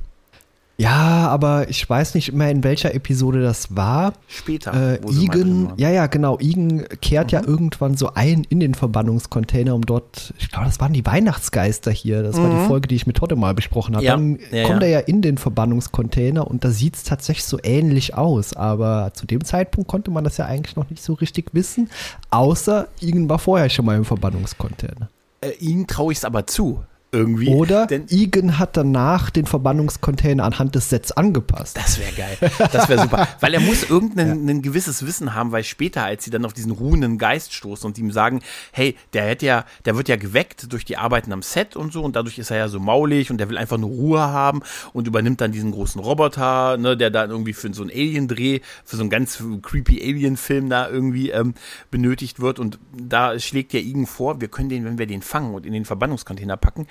Ja, 0.81 1.29
aber 1.29 1.69
ich 1.69 1.89
weiß 1.89 2.15
nicht 2.15 2.33
mehr, 2.33 2.51
in 2.51 2.65
welcher 2.65 2.95
Episode 2.95 3.43
das 3.43 3.77
war. 3.77 4.15
Später. 4.29 4.95
Äh, 4.95 5.01
Igen, 5.11 5.73
ja, 5.77 5.91
ja, 5.91 6.07
genau. 6.07 6.39
Igen 6.41 6.87
kehrt 7.03 7.33
mhm. 7.33 7.39
ja 7.39 7.47
irgendwann 7.47 7.99
so 7.99 8.15
ein 8.15 8.45
in 8.49 8.61
den 8.61 8.75
Verbannungscontainer, 8.75 9.75
um 9.75 9.85
dort, 9.85 10.33
ich 10.39 10.49
glaube, 10.51 10.65
das 10.65 10.81
waren 10.81 10.95
die 10.95 11.05
Weihnachtsgeister 11.05 11.91
hier. 11.91 12.23
Das 12.23 12.37
mhm. 12.37 12.43
war 12.43 12.49
die 12.49 12.57
mhm. 12.57 12.67
Folge, 12.67 12.89
die 12.89 12.95
ich 12.95 13.07
mit 13.07 13.19
Totte 13.19 13.37
mal 13.37 13.53
besprochen 13.53 13.95
habe. 13.95 14.07
Ja. 14.07 14.17
Dann 14.17 14.39
ja, 14.51 14.67
kommt 14.67 14.81
ja. 14.81 14.89
er 14.89 14.93
ja 14.93 14.99
in 15.01 15.21
den 15.21 15.37
Verbannungscontainer 15.37 16.47
und 16.47 16.65
da 16.65 16.71
sieht 16.71 16.97
es 16.97 17.05
tatsächlich 17.05 17.45
so 17.45 17.59
ähnlich 17.63 18.15
aus. 18.15 18.55
Aber 18.55 19.13
zu 19.13 19.27
dem 19.27 19.45
Zeitpunkt 19.45 19.87
konnte 19.87 20.11
man 20.11 20.25
das 20.25 20.39
ja 20.39 20.47
eigentlich 20.47 20.77
noch 20.77 20.89
nicht 20.89 21.03
so 21.03 21.13
richtig 21.13 21.53
wissen. 21.53 21.91
Außer 22.31 22.89
Igen 23.01 23.29
war 23.29 23.39
vorher 23.39 23.69
schon 23.69 23.85
mal 23.85 23.99
im 23.99 24.07
Verbannungscontainer. 24.07 25.11
Äh, 25.43 25.51
ihn 25.61 25.87
traue 25.87 26.13
ich 26.13 26.19
es 26.19 26.25
aber 26.25 26.47
zu 26.47 26.83
irgendwie. 27.13 27.49
Oder 27.49 27.87
denn 27.87 28.07
Igen 28.09 28.59
hat 28.59 28.77
danach 28.77 29.31
den 29.31 29.47
Verbannungscontainer 29.47 30.45
anhand 30.45 30.75
des 30.75 30.91
Sets 30.91 31.13
angepasst. 31.13 31.77
Das 31.77 31.99
wäre 31.99 32.13
geil. 32.13 32.51
Das 32.73 32.89
wäre 32.89 33.03
super. 33.03 33.29
weil 33.41 33.55
er 33.55 33.61
muss 33.61 33.83
irgendein 33.89 34.49
ja. 34.49 34.61
gewisses 34.61 35.05
Wissen 35.05 35.35
haben, 35.35 35.51
weil 35.51 35.65
später, 35.65 36.05
als 36.05 36.25
sie 36.25 36.31
dann 36.31 36.45
auf 36.45 36.53
diesen 36.53 36.71
ruhenden 36.71 37.19
Geist 37.19 37.53
stoßen 37.53 37.87
und 37.87 37.99
ihm 37.99 38.13
sagen, 38.13 38.41
hey, 38.73 38.97
der 39.13 39.25
hätte 39.25 39.47
ja, 39.47 39.65
der 39.85 39.97
wird 39.97 40.09
ja 40.09 40.17
geweckt 40.17 40.73
durch 40.73 40.85
die 40.85 40.97
Arbeiten 40.97 41.33
am 41.33 41.43
Set 41.43 41.75
und 41.75 41.93
so 41.93 42.03
und 42.03 42.15
dadurch 42.15 42.39
ist 42.39 42.51
er 42.51 42.59
ja 42.59 42.69
so 42.69 42.79
maulig 42.79 43.31
und 43.31 43.39
der 43.39 43.49
will 43.49 43.59
einfach 43.59 43.79
nur 43.79 43.91
Ruhe 43.91 44.21
haben 44.21 44.63
und 44.93 45.09
übernimmt 45.09 45.41
dann 45.41 45.53
diesen 45.53 45.73
großen 45.73 46.01
Roboter, 46.01 46.77
ne, 46.77 46.97
der 46.97 47.11
dann 47.11 47.31
irgendwie 47.31 47.55
für 47.55 47.73
so 47.75 47.83
einen 47.83 47.91
Alien-Dreh, 47.91 48.61
für 48.85 48.97
so 48.97 49.03
einen 49.03 49.11
ganz 49.11 49.43
creepy 49.63 50.01
Alien-Film 50.01 50.69
da 50.71 50.89
irgendwie 50.89 51.31
ähm, 51.31 51.55
benötigt 51.91 52.41
wird 52.41 52.59
und 52.59 52.79
da 52.93 53.39
schlägt 53.39 53.73
ja 53.73 53.81
Igen 53.81 54.07
vor, 54.07 54.41
wir 54.41 54.49
können 54.49 54.69
den, 54.69 54.85
wenn 54.85 54.99
wir 54.99 55.07
den 55.07 55.23
fangen 55.23 55.55
und 55.55 55.67
in 55.67 55.73
den 55.73 55.85
Verbannungscontainer 55.85 56.57
packen, 56.57 56.87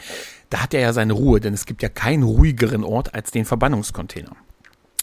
da 0.50 0.64
hat 0.64 0.74
er 0.74 0.82
ja 0.82 0.94
seine 0.94 1.14
Ruhe, 1.14 1.40
denn 1.40 1.54
es 1.54 1.66
gibt 1.66 1.82
ja 1.82 1.90
keinen 1.90 2.24
ruhigeren 2.24 2.84
Ort 2.84 3.14
als 3.14 3.32
den 3.32 3.46
Verbannungscontainer. 3.46 4.36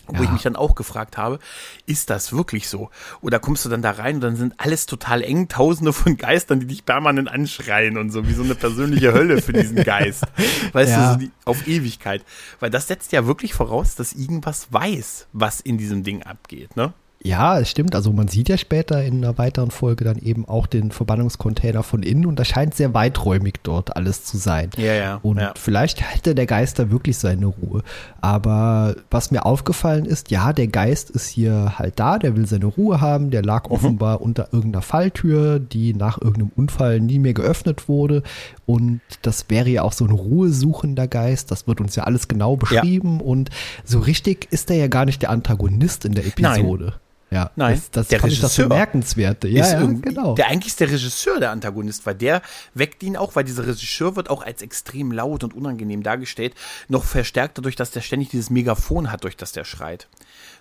Wo 0.08 0.18
ja. 0.18 0.22
ich 0.22 0.30
mich 0.30 0.42
dann 0.42 0.54
auch 0.54 0.76
gefragt 0.76 1.16
habe, 1.16 1.40
ist 1.84 2.10
das 2.10 2.32
wirklich 2.32 2.68
so? 2.68 2.90
Oder 3.20 3.40
kommst 3.40 3.64
du 3.64 3.68
dann 3.68 3.82
da 3.82 3.90
rein 3.90 4.16
und 4.16 4.20
dann 4.20 4.36
sind 4.36 4.54
alles 4.58 4.86
total 4.86 5.22
eng, 5.22 5.48
tausende 5.48 5.92
von 5.92 6.16
Geistern, 6.16 6.60
die 6.60 6.66
dich 6.66 6.84
permanent 6.84 7.28
anschreien 7.28 7.98
und 7.98 8.10
so, 8.10 8.28
wie 8.28 8.32
so 8.32 8.44
eine 8.44 8.54
persönliche 8.54 9.12
Hölle 9.12 9.42
für 9.42 9.52
diesen 9.52 9.82
Geist. 9.82 10.22
Weißt 10.72 10.92
ja. 10.92 11.06
du, 11.06 11.12
so 11.12 11.18
die, 11.26 11.32
auf 11.44 11.66
Ewigkeit. 11.66 12.22
Weil 12.60 12.70
das 12.70 12.86
setzt 12.86 13.12
ja 13.12 13.26
wirklich 13.26 13.54
voraus, 13.54 13.96
dass 13.96 14.12
irgendwas 14.12 14.68
weiß, 14.72 15.26
was 15.32 15.60
in 15.60 15.76
diesem 15.76 16.04
Ding 16.04 16.22
abgeht, 16.22 16.76
ne? 16.76 16.92
Ja, 17.26 17.58
es 17.58 17.70
stimmt. 17.70 17.94
Also 17.96 18.12
man 18.12 18.28
sieht 18.28 18.48
ja 18.48 18.56
später 18.56 19.02
in 19.02 19.24
einer 19.24 19.36
weiteren 19.36 19.72
Folge 19.72 20.04
dann 20.04 20.16
eben 20.18 20.46
auch 20.46 20.66
den 20.66 20.92
Verbannungscontainer 20.92 21.82
von 21.82 22.02
innen 22.02 22.24
und 22.24 22.38
das 22.38 22.46
scheint 22.46 22.74
sehr 22.74 22.94
weiträumig 22.94 23.54
dort 23.64 23.96
alles 23.96 24.24
zu 24.24 24.36
sein. 24.36 24.70
Ja, 24.76 24.92
ja. 24.94 25.20
Und 25.22 25.38
ja. 25.38 25.52
vielleicht 25.56 26.00
hätte 26.02 26.36
der 26.36 26.46
Geist 26.46 26.78
da 26.78 26.90
wirklich 26.90 27.18
seine 27.18 27.46
Ruhe. 27.46 27.82
Aber 28.20 28.94
was 29.10 29.32
mir 29.32 29.44
aufgefallen 29.44 30.04
ist, 30.04 30.30
ja, 30.30 30.52
der 30.52 30.68
Geist 30.68 31.10
ist 31.10 31.28
hier 31.28 31.74
halt 31.78 31.98
da, 31.98 32.18
der 32.18 32.36
will 32.36 32.46
seine 32.46 32.66
Ruhe 32.66 33.00
haben, 33.00 33.30
der 33.30 33.42
lag 33.42 33.68
mhm. 33.68 33.74
offenbar 33.74 34.20
unter 34.20 34.52
irgendeiner 34.52 34.82
Falltür, 34.82 35.58
die 35.58 35.94
nach 35.94 36.20
irgendeinem 36.20 36.52
Unfall 36.54 37.00
nie 37.00 37.18
mehr 37.18 37.34
geöffnet 37.34 37.88
wurde. 37.88 38.22
Und 38.66 39.00
das 39.22 39.46
wäre 39.48 39.68
ja 39.68 39.82
auch 39.82 39.92
so 39.92 40.04
ein 40.04 40.12
ruhesuchender 40.12 41.08
Geist. 41.08 41.50
Das 41.50 41.66
wird 41.66 41.80
uns 41.80 41.96
ja 41.96 42.04
alles 42.04 42.28
genau 42.28 42.56
beschrieben. 42.56 43.18
Ja. 43.18 43.26
Und 43.26 43.50
so 43.84 43.98
richtig 43.98 44.46
ist 44.52 44.70
er 44.70 44.76
ja 44.76 44.86
gar 44.86 45.04
nicht 45.04 45.22
der 45.22 45.30
Antagonist 45.30 46.04
in 46.04 46.12
der 46.12 46.24
Episode. 46.24 46.84
Nein. 46.84 46.94
Ja, 47.30 47.50
Nein, 47.56 47.74
das, 47.74 47.90
das 47.90 48.08
der 48.08 48.22
Regisseur 48.22 48.42
das 48.42 48.56
Bemerkenswerte. 48.56 49.48
Ja, 49.48 49.66
ja 49.66 49.84
genau. 49.84 50.34
Der 50.36 50.46
eigentlich 50.46 50.68
ist 50.68 50.80
der 50.80 50.90
Regisseur 50.90 51.40
der 51.40 51.50
Antagonist, 51.50 52.06
weil 52.06 52.14
der 52.14 52.40
weckt 52.74 53.02
ihn 53.02 53.16
auch, 53.16 53.34
weil 53.34 53.42
dieser 53.42 53.66
Regisseur 53.66 54.14
wird 54.14 54.30
auch 54.30 54.44
als 54.44 54.62
extrem 54.62 55.10
laut 55.10 55.42
und 55.42 55.52
unangenehm 55.52 56.04
dargestellt, 56.04 56.54
noch 56.88 57.02
verstärkt 57.02 57.58
dadurch, 57.58 57.74
dass 57.74 57.90
der 57.90 58.00
ständig 58.00 58.28
dieses 58.28 58.50
Megafon 58.50 59.10
hat, 59.10 59.24
durch 59.24 59.36
das 59.36 59.50
der 59.50 59.64
schreit. 59.64 60.06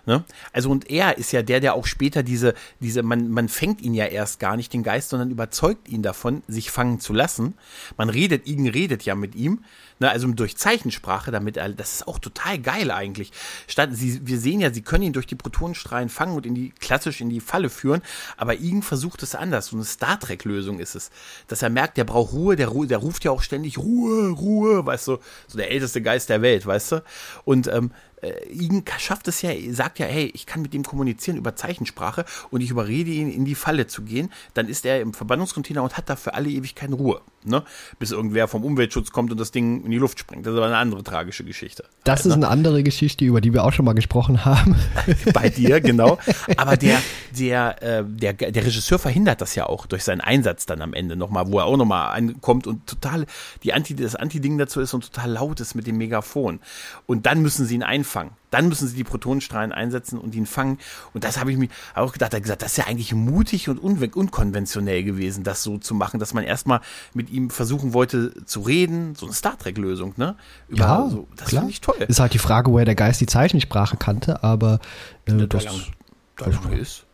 Ne? 0.06 0.24
Also 0.52 0.70
und 0.70 0.88
er 0.88 1.18
ist 1.18 1.32
ja 1.32 1.42
der, 1.42 1.58
der 1.58 1.74
auch 1.74 1.86
später 1.86 2.22
diese, 2.22 2.54
diese, 2.80 3.02
man, 3.02 3.28
man 3.28 3.48
fängt 3.48 3.82
ihn 3.82 3.92
ja 3.92 4.06
erst 4.06 4.38
gar 4.38 4.56
nicht 4.56 4.72
den 4.72 4.84
Geist, 4.84 5.10
sondern 5.10 5.30
überzeugt 5.30 5.88
ihn 5.88 6.02
davon, 6.02 6.44
sich 6.46 6.70
fangen 6.70 7.00
zu 7.00 7.12
lassen. 7.12 7.54
Man 7.96 8.08
redet, 8.08 8.46
ihn 8.46 8.68
redet 8.68 9.04
ja 9.04 9.16
mit 9.16 9.34
ihm, 9.34 9.64
ne? 9.98 10.08
also 10.08 10.28
durch 10.28 10.56
Zeichensprache, 10.56 11.32
damit 11.32 11.56
er, 11.56 11.70
das 11.70 11.94
ist 11.94 12.08
auch 12.08 12.20
total 12.20 12.58
geil 12.58 12.92
eigentlich. 12.92 13.32
Statt, 13.66 13.90
sie, 13.92 14.24
wir 14.24 14.38
sehen 14.38 14.60
ja, 14.60 14.72
sie 14.72 14.82
können 14.82 15.02
ihn 15.02 15.12
durch 15.12 15.26
die 15.26 15.34
Protonenstrahlen 15.34 16.08
fangen 16.08 16.36
und 16.36 16.46
in 16.46 16.54
die, 16.56 16.70
klassisch 16.80 17.20
in 17.20 17.30
die 17.30 17.40
Falle 17.40 17.70
führen. 17.70 18.02
Aber 18.36 18.54
Igen 18.54 18.82
versucht 18.82 19.22
es 19.22 19.34
anders. 19.34 19.66
So 19.66 19.76
eine 19.76 19.84
Star 19.84 20.18
Trek-Lösung 20.18 20.80
ist 20.80 20.94
es. 20.94 21.10
Dass 21.48 21.62
er 21.62 21.70
merkt, 21.70 21.96
der 21.96 22.04
braucht 22.04 22.32
Ruhe, 22.32 22.56
der, 22.56 22.70
der 22.70 22.98
ruft 22.98 23.24
ja 23.24 23.30
auch 23.30 23.42
ständig 23.42 23.78
Ruhe, 23.78 24.30
Ruhe, 24.30 24.84
weißt 24.84 25.08
du, 25.08 25.18
so 25.46 25.58
der 25.58 25.70
älteste 25.70 26.02
Geist 26.02 26.28
der 26.28 26.42
Welt, 26.42 26.66
weißt 26.66 26.92
du? 26.92 27.04
Und 27.44 27.68
ähm, 27.68 27.90
äh, 28.22 28.48
Igen 28.50 28.84
schafft 28.98 29.28
es 29.28 29.42
ja, 29.42 29.50
sagt 29.70 29.98
ja, 29.98 30.06
hey, 30.06 30.30
ich 30.34 30.46
kann 30.46 30.62
mit 30.62 30.74
ihm 30.74 30.82
kommunizieren 30.82 31.36
über 31.36 31.54
Zeichensprache 31.54 32.24
und 32.50 32.60
ich 32.60 32.70
überrede 32.70 33.10
ihn, 33.10 33.30
in 33.30 33.44
die 33.44 33.54
Falle 33.54 33.86
zu 33.86 34.02
gehen, 34.02 34.30
dann 34.54 34.68
ist 34.68 34.86
er 34.86 35.00
im 35.00 35.12
Verbannungscontainer 35.12 35.82
und 35.82 35.96
hat 35.96 36.08
da 36.08 36.16
für 36.16 36.34
alle 36.34 36.48
Ewigkeiten 36.48 36.94
Ruhe, 36.94 37.20
ne? 37.44 37.62
Bis 37.98 38.12
irgendwer 38.12 38.48
vom 38.48 38.64
Umweltschutz 38.64 39.10
kommt 39.10 39.30
und 39.32 39.38
das 39.38 39.50
Ding 39.50 39.84
in 39.84 39.90
die 39.90 39.98
Luft 39.98 40.18
springt. 40.18 40.46
Das 40.46 40.52
ist 40.52 40.56
aber 40.58 40.66
eine 40.66 40.76
andere 40.78 41.02
tragische 41.02 41.44
Geschichte. 41.44 41.84
Das 42.04 42.20
halt, 42.20 42.26
ist 42.26 42.32
eine 42.32 42.48
andere 42.48 42.82
Geschichte, 42.82 43.24
über 43.24 43.40
die 43.40 43.52
wir 43.52 43.64
auch 43.64 43.72
schon 43.72 43.84
mal 43.84 43.94
gesprochen 43.94 44.44
haben. 44.44 44.76
Bei 45.32 45.48
dir, 45.48 45.80
genau. 45.80 46.18
Aber 46.56 46.76
der, 46.76 47.00
der, 47.38 47.82
äh, 47.82 48.04
der, 48.06 48.32
der 48.32 48.64
Regisseur 48.64 48.98
verhindert 48.98 49.40
das 49.40 49.54
ja 49.54 49.66
auch 49.66 49.86
durch 49.86 50.04
seinen 50.04 50.20
Einsatz 50.20 50.66
dann 50.66 50.80
am 50.80 50.94
Ende 50.94 51.16
nochmal, 51.16 51.50
wo 51.50 51.58
er 51.58 51.66
auch 51.66 51.76
nochmal 51.76 52.16
ankommt 52.16 52.66
und 52.66 52.86
total 52.86 53.26
die 53.62 53.72
Anti, 53.72 53.94
das 53.94 54.14
Anti-Ding 54.14 54.58
dazu 54.58 54.80
ist 54.80 54.94
und 54.94 55.12
total 55.12 55.32
laut 55.32 55.60
ist 55.60 55.74
mit 55.74 55.86
dem 55.86 55.98
Megafon. 55.98 56.60
Und 57.06 57.26
dann 57.26 57.42
müssen 57.42 57.66
sie 57.66 57.74
ihn 57.74 57.82
einfangen 57.82 58.05
fangen. 58.06 58.30
Dann 58.50 58.68
müssen 58.68 58.88
sie 58.88 58.96
die 58.96 59.04
Protonenstrahlen 59.04 59.72
einsetzen 59.72 60.18
und 60.18 60.34
ihn 60.34 60.46
fangen. 60.46 60.78
Und 61.12 61.24
das 61.24 61.38
habe 61.38 61.52
ich 61.52 61.58
mir 61.58 61.68
auch 61.94 62.12
gedacht, 62.12 62.32
er 62.32 62.40
gesagt, 62.40 62.62
das 62.62 62.72
ist 62.72 62.78
ja 62.78 62.86
eigentlich 62.86 63.14
mutig 63.14 63.68
und 63.68 63.82
un 63.82 64.02
unkonventionell 64.14 65.04
gewesen, 65.04 65.44
das 65.44 65.62
so 65.62 65.78
zu 65.78 65.94
machen, 65.94 66.20
dass 66.20 66.32
man 66.32 66.44
erstmal 66.44 66.80
mit 67.12 67.30
ihm 67.30 67.50
versuchen 67.50 67.92
wollte 67.92 68.44
zu 68.46 68.60
reden, 68.60 69.14
so 69.14 69.26
eine 69.26 69.34
Star 69.34 69.58
Trek-Lösung, 69.58 70.14
ne? 70.16 70.36
Über 70.68 70.78
ja, 70.78 71.08
so, 71.10 71.28
das 71.36 71.50
finde 71.50 71.70
ich 71.70 71.80
toll. 71.80 71.96
Ist 72.08 72.20
halt 72.20 72.32
die 72.32 72.38
Frage, 72.38 72.70
woher 72.70 72.84
der 72.84 72.94
Geist 72.94 73.20
die 73.20 73.26
Zeichensprache 73.26 73.96
kannte, 73.96 74.42
aber 74.42 74.80
äh, 75.26 75.46
das, 75.46 75.64
das, 75.64 75.90
das 76.36 76.54
ist. 76.78 77.04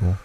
Ja 0.00 0.16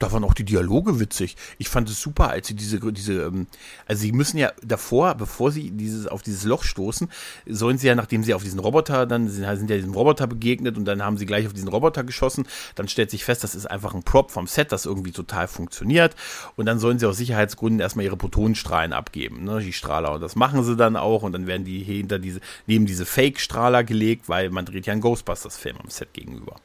da 0.00 0.10
waren 0.10 0.24
auch 0.24 0.34
die 0.34 0.44
Dialoge 0.44 0.98
witzig. 0.98 1.36
Ich 1.58 1.68
fand 1.68 1.88
es 1.88 2.00
super, 2.00 2.30
als 2.30 2.48
sie 2.48 2.54
diese, 2.54 2.80
diese, 2.92 3.24
ähm, 3.24 3.46
also 3.86 4.00
sie 4.00 4.12
müssen 4.12 4.38
ja 4.38 4.50
davor, 4.64 5.14
bevor 5.14 5.52
sie 5.52 5.70
dieses, 5.70 6.06
auf 6.06 6.22
dieses 6.22 6.44
Loch 6.44 6.64
stoßen, 6.64 7.08
sollen 7.46 7.76
sie 7.76 7.86
ja, 7.86 7.94
nachdem 7.94 8.24
sie 8.24 8.32
auf 8.32 8.42
diesen 8.42 8.60
Roboter, 8.60 9.04
dann 9.04 9.28
sind, 9.28 9.44
sind 9.44 9.70
ja 9.70 9.76
diesem 9.76 9.92
Roboter 9.92 10.26
begegnet 10.26 10.78
und 10.78 10.86
dann 10.86 11.02
haben 11.04 11.18
sie 11.18 11.26
gleich 11.26 11.46
auf 11.46 11.52
diesen 11.52 11.68
Roboter 11.68 12.02
geschossen, 12.02 12.46
dann 12.74 12.88
stellt 12.88 13.10
sich 13.10 13.24
fest, 13.24 13.44
das 13.44 13.54
ist 13.54 13.66
einfach 13.66 13.94
ein 13.94 14.02
Prop 14.02 14.30
vom 14.30 14.46
Set, 14.46 14.72
das 14.72 14.86
irgendwie 14.86 15.12
total 15.12 15.46
funktioniert 15.48 16.16
und 16.56 16.64
dann 16.64 16.78
sollen 16.78 16.98
sie 16.98 17.06
aus 17.06 17.18
Sicherheitsgründen 17.18 17.80
erstmal 17.80 18.06
ihre 18.06 18.16
Protonenstrahlen 18.16 18.94
abgeben, 18.94 19.44
ne, 19.44 19.60
die 19.60 19.74
Strahler 19.74 20.12
und 20.12 20.22
das 20.22 20.34
machen 20.34 20.64
sie 20.64 20.76
dann 20.76 20.96
auch 20.96 21.22
und 21.22 21.32
dann 21.32 21.46
werden 21.46 21.64
die 21.64 21.82
hinter 21.82 22.18
diese, 22.18 22.40
neben 22.66 22.86
diese 22.86 23.04
Fake-Strahler 23.04 23.84
gelegt, 23.84 24.30
weil 24.30 24.48
man 24.48 24.64
dreht 24.64 24.86
ja 24.86 24.94
einen 24.94 25.02
Ghostbusters-Film 25.02 25.76
am 25.76 25.90
Set 25.90 26.14
gegenüber. 26.14 26.56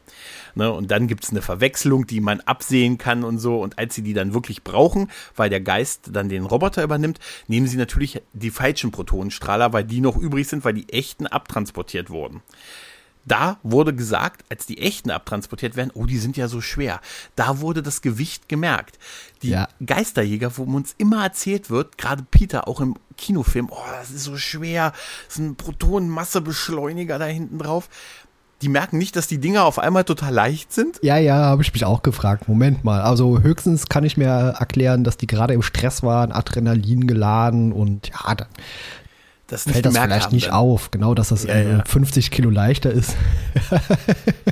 Ne, 0.58 0.72
und 0.72 0.90
dann 0.90 1.08
gibt 1.08 1.26
es 1.26 1.32
eine 1.32 1.42
Verwechslung, 1.42 2.08
die 2.08 2.22
man 2.22 2.40
absehen 2.40 2.98
kann 2.98 3.26
und 3.26 3.40
so. 3.40 3.62
Und 3.62 3.78
als 3.78 3.94
sie 3.94 4.02
die 4.02 4.14
dann 4.14 4.34
wirklich 4.34 4.64
brauchen, 4.64 5.12
weil 5.36 5.50
der 5.50 5.60
Geist 5.60 6.10
dann 6.14 6.30
den 6.30 6.46
Roboter 6.46 6.82
übernimmt, 6.82 7.20
nehmen 7.48 7.68
sie 7.68 7.76
natürlich 7.76 8.22
die 8.32 8.52
falschen 8.52 8.92
Protonenstrahler, 8.92 9.74
weil 9.74 9.84
die 9.84 10.00
noch 10.00 10.16
übrig 10.16 10.48
sind, 10.48 10.64
weil 10.64 10.74
die 10.74 10.88
echten 10.90 11.28
abtransportiert 11.28 12.10
wurden. 12.10 12.42
Da 13.26 13.60
wurde 13.64 13.94
gesagt, 13.94 14.46
als 14.50 14.68
die 14.68 14.78
echten 14.78 15.10
abtransportiert 15.10 15.76
werden, 15.76 15.92
oh, 15.94 16.06
die 16.06 16.20
sind 16.20 16.38
ja 16.38 16.48
so 16.48 16.62
schwer. 16.62 17.02
Da 17.36 17.60
wurde 17.60 17.82
das 17.82 18.02
Gewicht 18.02 18.48
gemerkt. 18.48 19.00
Die 19.42 19.50
ja. 19.50 19.68
Geisterjäger, 19.84 20.58
wo 20.58 20.64
uns 20.64 20.94
immer 21.00 21.24
erzählt 21.24 21.70
wird, 21.72 21.98
gerade 21.98 22.24
Peter 22.30 22.68
auch 22.68 22.82
im 22.82 22.96
Kinofilm, 23.18 23.70
oh, 23.72 23.84
das 24.00 24.12
ist 24.12 24.24
so 24.24 24.38
schwer, 24.38 24.94
das 25.26 25.38
ist 25.38 25.40
ein 25.40 25.56
Protonenmassebeschleuniger 25.56 27.18
da 27.18 27.26
hinten 27.26 27.58
drauf 27.58 27.90
die 28.62 28.70
merken 28.70 28.98
nicht, 28.98 29.16
dass 29.16 29.28
die 29.28 29.40
Dinger 29.40 29.66
auf 29.66 29.80
einmal 29.80 30.04
total 30.04 30.34
leicht 30.34 30.72
sind? 30.72 31.00
Ja, 31.02 31.18
ja, 31.18 31.36
habe 31.36 31.62
ich 31.62 31.74
mich 31.74 31.86
auch 31.86 32.02
gefragt. 32.02 32.48
Moment 32.48 32.84
mal. 32.84 33.02
Also 33.02 33.42
höchstens 33.42 33.88
kann 33.88 34.04
ich 34.04 34.18
mir 34.18 34.28
erklären, 34.28 35.04
dass 35.04 35.18
die 35.18 35.28
gerade 35.28 35.54
im 35.54 35.62
Stress 35.62 36.04
waren, 36.04 36.32
Adrenalin 36.32 37.08
geladen 37.08 37.72
und 37.72 38.10
ja, 38.10 38.36
das 39.48 39.64
fällt 39.64 39.86
das 39.86 39.96
vielleicht 39.96 40.32
nicht 40.32 40.52
auf, 40.52 40.90
genau, 40.90 41.14
dass 41.14 41.30
das 41.30 41.44
ja, 41.44 41.60
ja. 41.60 41.84
50 41.86 42.32
Kilo 42.32 42.50
leichter 42.50 42.92
ist. 42.92 43.16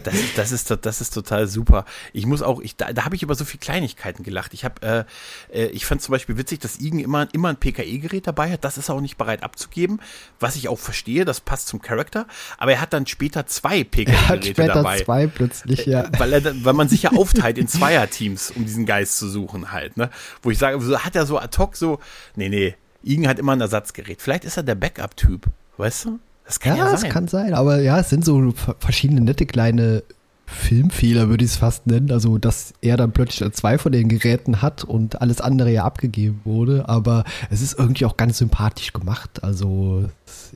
das, 0.04 0.14
das, 0.36 0.52
ist 0.52 0.78
das 0.82 1.02
ist 1.02 1.14
total 1.14 1.48
super. 1.48 1.86
Ich 2.14 2.28
muss 2.28 2.44
auch, 2.44 2.62
ich, 2.62 2.76
da, 2.76 2.94
da 2.94 3.04
habe 3.04 3.16
ich 3.16 3.24
über 3.24 3.34
so 3.34 3.44
viele 3.44 3.60
Kleinigkeiten 3.60 4.22
gelacht. 4.22 4.54
Ich 4.54 4.64
habe, 4.64 5.08
äh, 5.52 5.58
äh, 5.58 5.66
ich 5.68 5.88
fand 5.88 6.04
zum 6.04 6.12
Beispiel 6.12 6.38
witzig, 6.38 6.60
dass 6.60 6.80
Igen 6.80 7.00
immer, 7.00 7.28
immer 7.34 7.50
ein 7.50 7.58
PKE-Gerät 7.58 8.28
dabei 8.28 8.52
hat. 8.52 8.64
Das 8.64 8.78
ist 8.78 8.90
er 8.90 8.96
auch 8.96 9.02
nicht 9.02 9.18
bereit 9.18 9.42
abzugeben, 9.42 10.00
was 10.40 10.56
ich 10.56 10.70
auch 10.70 10.80
verstehe. 10.80 11.26
Das 11.26 11.42
passt 11.42 11.70
zum 11.70 11.82
Charakter. 11.82 12.28
Aber 12.60 12.74
er 12.74 12.82
hat 12.82 12.94
dann 12.94 13.08
später 13.08 13.48
zwei 13.48 13.84
PKE-Geräte 13.84 14.68
dabei. 14.68 15.00
zwei 15.02 15.26
plötzlich, 15.26 15.88
ja. 15.88 16.04
Äh, 16.04 16.20
weil, 16.20 16.34
er, 16.34 16.66
weil 16.66 16.74
man 16.74 16.88
sich 16.88 17.04
ja 17.04 17.14
aufteilt 17.14 17.58
in 17.58 17.68
Zweierteams, 17.68 18.52
um 18.52 18.66
diesen 18.66 18.86
Geist 18.86 19.18
zu 19.18 19.28
suchen 19.28 19.72
halt. 19.72 19.98
Ne, 19.98 20.12
wo 20.44 20.52
ich 20.52 20.60
sage, 20.60 21.04
hat 21.04 21.16
er 21.16 21.26
so 21.26 21.40
ad 21.40 21.58
hoc 21.58 21.76
so, 21.76 22.00
nee, 22.36 22.50
nee 22.50 22.76
Igen 23.04 23.28
hat 23.28 23.40
immer 23.40 23.54
ein 23.54 23.62
Ersatzgerät. 23.62 24.22
Vielleicht 24.22 24.46
ist 24.46 24.58
er 24.58 24.64
der 24.64 24.76
Backup-Typ, 24.76 25.48
weißt 25.78 26.06
du? 26.06 26.20
Das 26.46 26.60
kann 26.60 26.78
ja, 26.78 26.86
ja 26.86 26.92
sein. 26.92 27.02
das 27.02 27.14
kann 27.14 27.28
sein. 27.28 27.54
Aber 27.54 27.82
ja, 27.82 28.00
es 28.00 28.10
sind 28.10 28.26
so 28.26 28.54
verschiedene 28.80 29.22
nette 29.22 29.46
kleine 29.46 30.04
Filmfehler, 30.46 31.30
würde 31.30 31.44
ich 31.46 31.52
es 31.52 31.58
fast 31.58 31.88
nennen. 31.88 32.12
Also, 32.12 32.38
dass 32.38 32.74
er 32.82 32.98
dann 32.98 33.12
plötzlich 33.12 33.52
zwei 33.54 33.78
von 33.78 33.92
den 33.92 34.10
Geräten 34.10 34.62
hat 34.62 34.84
und 34.84 35.22
alles 35.22 35.42
andere 35.42 35.72
ja 35.72 35.84
abgegeben 35.84 36.42
wurde. 36.44 36.88
Aber 36.88 37.24
es 37.50 37.62
ist 37.62 37.78
irgendwie 37.80 38.06
auch 38.06 38.18
ganz 38.18 38.38
sympathisch 38.38 38.94
gemacht. 38.94 39.44
Also, 39.44 40.10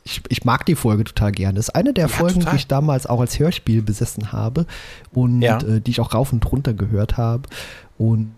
ich, 0.03 0.21
ich 0.29 0.45
mag 0.45 0.65
die 0.65 0.75
Folge 0.75 1.03
total 1.05 1.31
gerne. 1.31 1.59
Es 1.59 1.69
ist 1.69 1.75
eine 1.75 1.93
der 1.93 2.05
ja, 2.05 2.09
Folgen, 2.09 2.39
total. 2.39 2.51
die 2.51 2.57
ich 2.57 2.67
damals 2.67 3.07
auch 3.07 3.19
als 3.19 3.39
Hörspiel 3.39 3.81
besessen 3.81 4.31
habe 4.31 4.65
und 5.13 5.41
ja. 5.41 5.59
äh, 5.59 5.81
die 5.81 5.91
ich 5.91 5.99
auch 5.99 6.13
rauf 6.13 6.33
und 6.33 6.49
runter 6.51 6.73
gehört 6.73 7.17
habe. 7.17 7.43
Und 7.97 8.31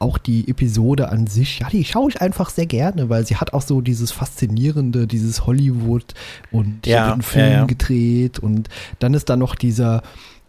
auch 0.00 0.16
die 0.18 0.48
Episode 0.48 1.10
an 1.10 1.26
sich, 1.26 1.60
ja, 1.60 1.68
die 1.68 1.84
schaue 1.84 2.10
ich 2.10 2.20
einfach 2.20 2.50
sehr 2.50 2.66
gerne, 2.66 3.08
weil 3.10 3.26
sie 3.26 3.36
hat 3.36 3.52
auch 3.52 3.62
so 3.62 3.82
dieses 3.82 4.10
Faszinierende, 4.10 5.06
dieses 5.06 5.46
Hollywood 5.46 6.14
und 6.50 6.86
ja, 6.86 7.04
hier 7.04 7.12
einen 7.12 7.22
Film 7.22 7.46
ja, 7.46 7.52
ja. 7.52 7.64
gedreht 7.66 8.38
und 8.38 8.68
dann 8.98 9.14
ist 9.14 9.28
da 9.28 9.36
noch 9.36 9.54
dieser 9.54 10.02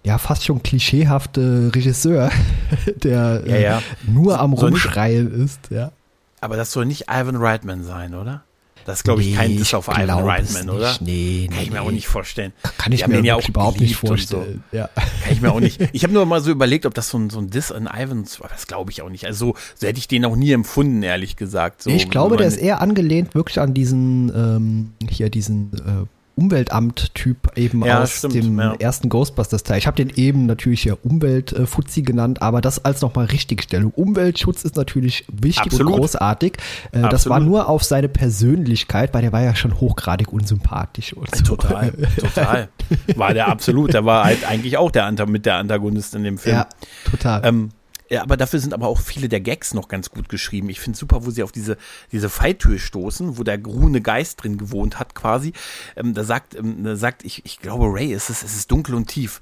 ja 0.03 0.17
fast 0.17 0.45
schon 0.45 0.63
klischeehafte 0.63 1.71
Regisseur, 1.75 2.31
der 3.03 3.43
äh, 3.45 3.79
nur 4.09 4.39
am 4.39 4.53
Rumschreien 4.53 5.31
ist, 5.43 5.69
ja. 5.69 5.91
Aber 6.39 6.55
das 6.57 6.71
soll 6.71 6.85
nicht 6.85 7.05
Ivan 7.11 7.35
Reitman 7.35 7.83
sein, 7.83 8.15
oder? 8.15 8.43
Das 8.85 8.99
ist, 8.99 9.03
glaube 9.03 9.21
ich, 9.21 9.35
kein 9.35 9.57
Diss 9.57 9.73
auf 9.73 9.87
Ivan 9.87 10.09
Reitman, 10.09 10.69
oder? 10.69 10.95
Nee, 10.99 11.49
Kann 11.51 11.63
ich 11.63 11.71
mir 11.71 11.81
auch 11.81 11.91
nicht 11.91 12.07
vorstellen. 12.07 12.53
Kann 12.77 12.91
ich 12.91 13.05
mir 13.07 13.23
ja 13.23 13.35
auch 13.35 13.47
überhaupt 13.47 13.79
nicht 13.79 13.95
vorstellen. 13.95 14.63
So. 14.71 14.77
Ja. 14.77 14.89
Kann 14.95 15.33
ich 15.33 15.41
mir 15.41 15.51
auch 15.51 15.59
nicht. 15.59 15.79
Ich 15.93 16.03
habe 16.03 16.13
nur 16.13 16.25
mal 16.25 16.41
so 16.41 16.51
überlegt, 16.51 16.85
ob 16.85 16.93
das 16.93 17.09
so 17.09 17.17
ein, 17.17 17.29
so 17.29 17.39
ein 17.39 17.49
Diss 17.49 17.71
an 17.71 17.87
Ivan 17.91 18.25
war. 18.39 18.49
Das 18.49 18.65
glaube 18.67 18.91
ich 18.91 19.01
auch 19.01 19.09
nicht. 19.09 19.25
Also 19.25 19.55
so 19.75 19.87
hätte 19.87 19.99
ich 19.99 20.07
den 20.07 20.25
auch 20.25 20.35
nie 20.35 20.51
empfunden, 20.51 21.03
ehrlich 21.03 21.35
gesagt. 21.35 21.83
So, 21.83 21.89
ich 21.89 22.09
glaube, 22.09 22.37
der 22.37 22.47
ist 22.47 22.57
eher 22.57 22.81
angelehnt 22.81 23.35
wirklich 23.35 23.59
an 23.59 23.73
diesen, 23.73 24.31
ähm, 24.33 24.93
hier 25.09 25.29
diesen 25.29 25.73
äh, 25.73 26.07
Umweltamt-Typ 26.35 27.57
eben 27.57 27.83
ja, 27.85 28.01
aus 28.01 28.17
stimmt, 28.17 28.35
dem 28.35 28.59
ja. 28.59 28.73
ersten 28.75 29.09
Ghostbusters-Teil. 29.09 29.77
Ich 29.77 29.87
habe 29.87 29.97
den 29.97 30.09
eben 30.15 30.45
natürlich 30.45 30.85
ja 30.85 30.95
Umweltfuzzi 31.03 32.01
genannt, 32.01 32.41
aber 32.41 32.61
das 32.61 32.83
als 32.83 33.01
nochmal 33.01 33.25
Richtigstellung. 33.25 33.91
Umweltschutz 33.91 34.63
ist 34.63 34.75
natürlich 34.75 35.25
wichtig 35.31 35.73
Absolut. 35.73 35.93
und 35.93 35.99
großartig. 35.99 36.53
Äh, 36.91 37.09
das 37.09 37.27
war 37.29 37.39
nur 37.39 37.67
auf 37.67 37.83
seine 37.83 38.09
Persönlichkeit, 38.09 39.13
weil 39.13 39.21
der 39.21 39.31
war 39.31 39.41
ja 39.41 39.55
schon 39.55 39.79
hochgradig 39.79 40.31
unsympathisch. 40.31 41.13
Und 41.13 41.33
so. 41.35 41.55
Total, 41.55 41.91
total. 42.19 42.69
War 43.15 43.33
der 43.33 43.47
absolut. 43.47 43.93
Der 43.93 44.05
war 44.05 44.25
halt 44.25 44.47
eigentlich 44.47 44.77
auch 44.77 44.91
der 44.91 45.11
mit 45.27 45.45
der 45.45 45.55
Antagonist 45.55 46.15
in 46.15 46.23
dem 46.23 46.37
Film. 46.37 46.55
Ja, 46.55 46.67
total. 47.09 47.41
Ähm, 47.45 47.69
ja, 48.11 48.23
aber 48.23 48.35
dafür 48.35 48.59
sind 48.59 48.73
aber 48.73 48.87
auch 48.87 48.99
viele 48.99 49.29
der 49.29 49.39
Gags 49.39 49.73
noch 49.73 49.87
ganz 49.87 50.09
gut 50.09 50.27
geschrieben. 50.27 50.69
Ich 50.69 50.81
finde 50.81 50.99
super, 50.99 51.25
wo 51.25 51.31
sie 51.31 51.43
auf 51.43 51.53
diese, 51.53 51.77
diese 52.11 52.29
Falltür 52.29 52.77
stoßen, 52.77 53.37
wo 53.37 53.43
der 53.43 53.57
grüne 53.57 54.01
Geist 54.01 54.43
drin 54.43 54.57
gewohnt 54.57 54.99
hat 54.99 55.15
quasi. 55.15 55.53
Ähm, 55.95 56.13
da 56.13 56.25
sagt, 56.25 56.53
ähm, 56.55 56.83
da 56.83 56.97
sagt 56.97 57.23
ich, 57.23 57.45
ich 57.45 57.59
glaube, 57.59 57.85
Ray, 57.87 58.11
es 58.11 58.29
ist, 58.29 58.43
es 58.43 58.53
ist 58.53 58.69
dunkel 58.69 58.95
und 58.95 59.07
tief. 59.07 59.39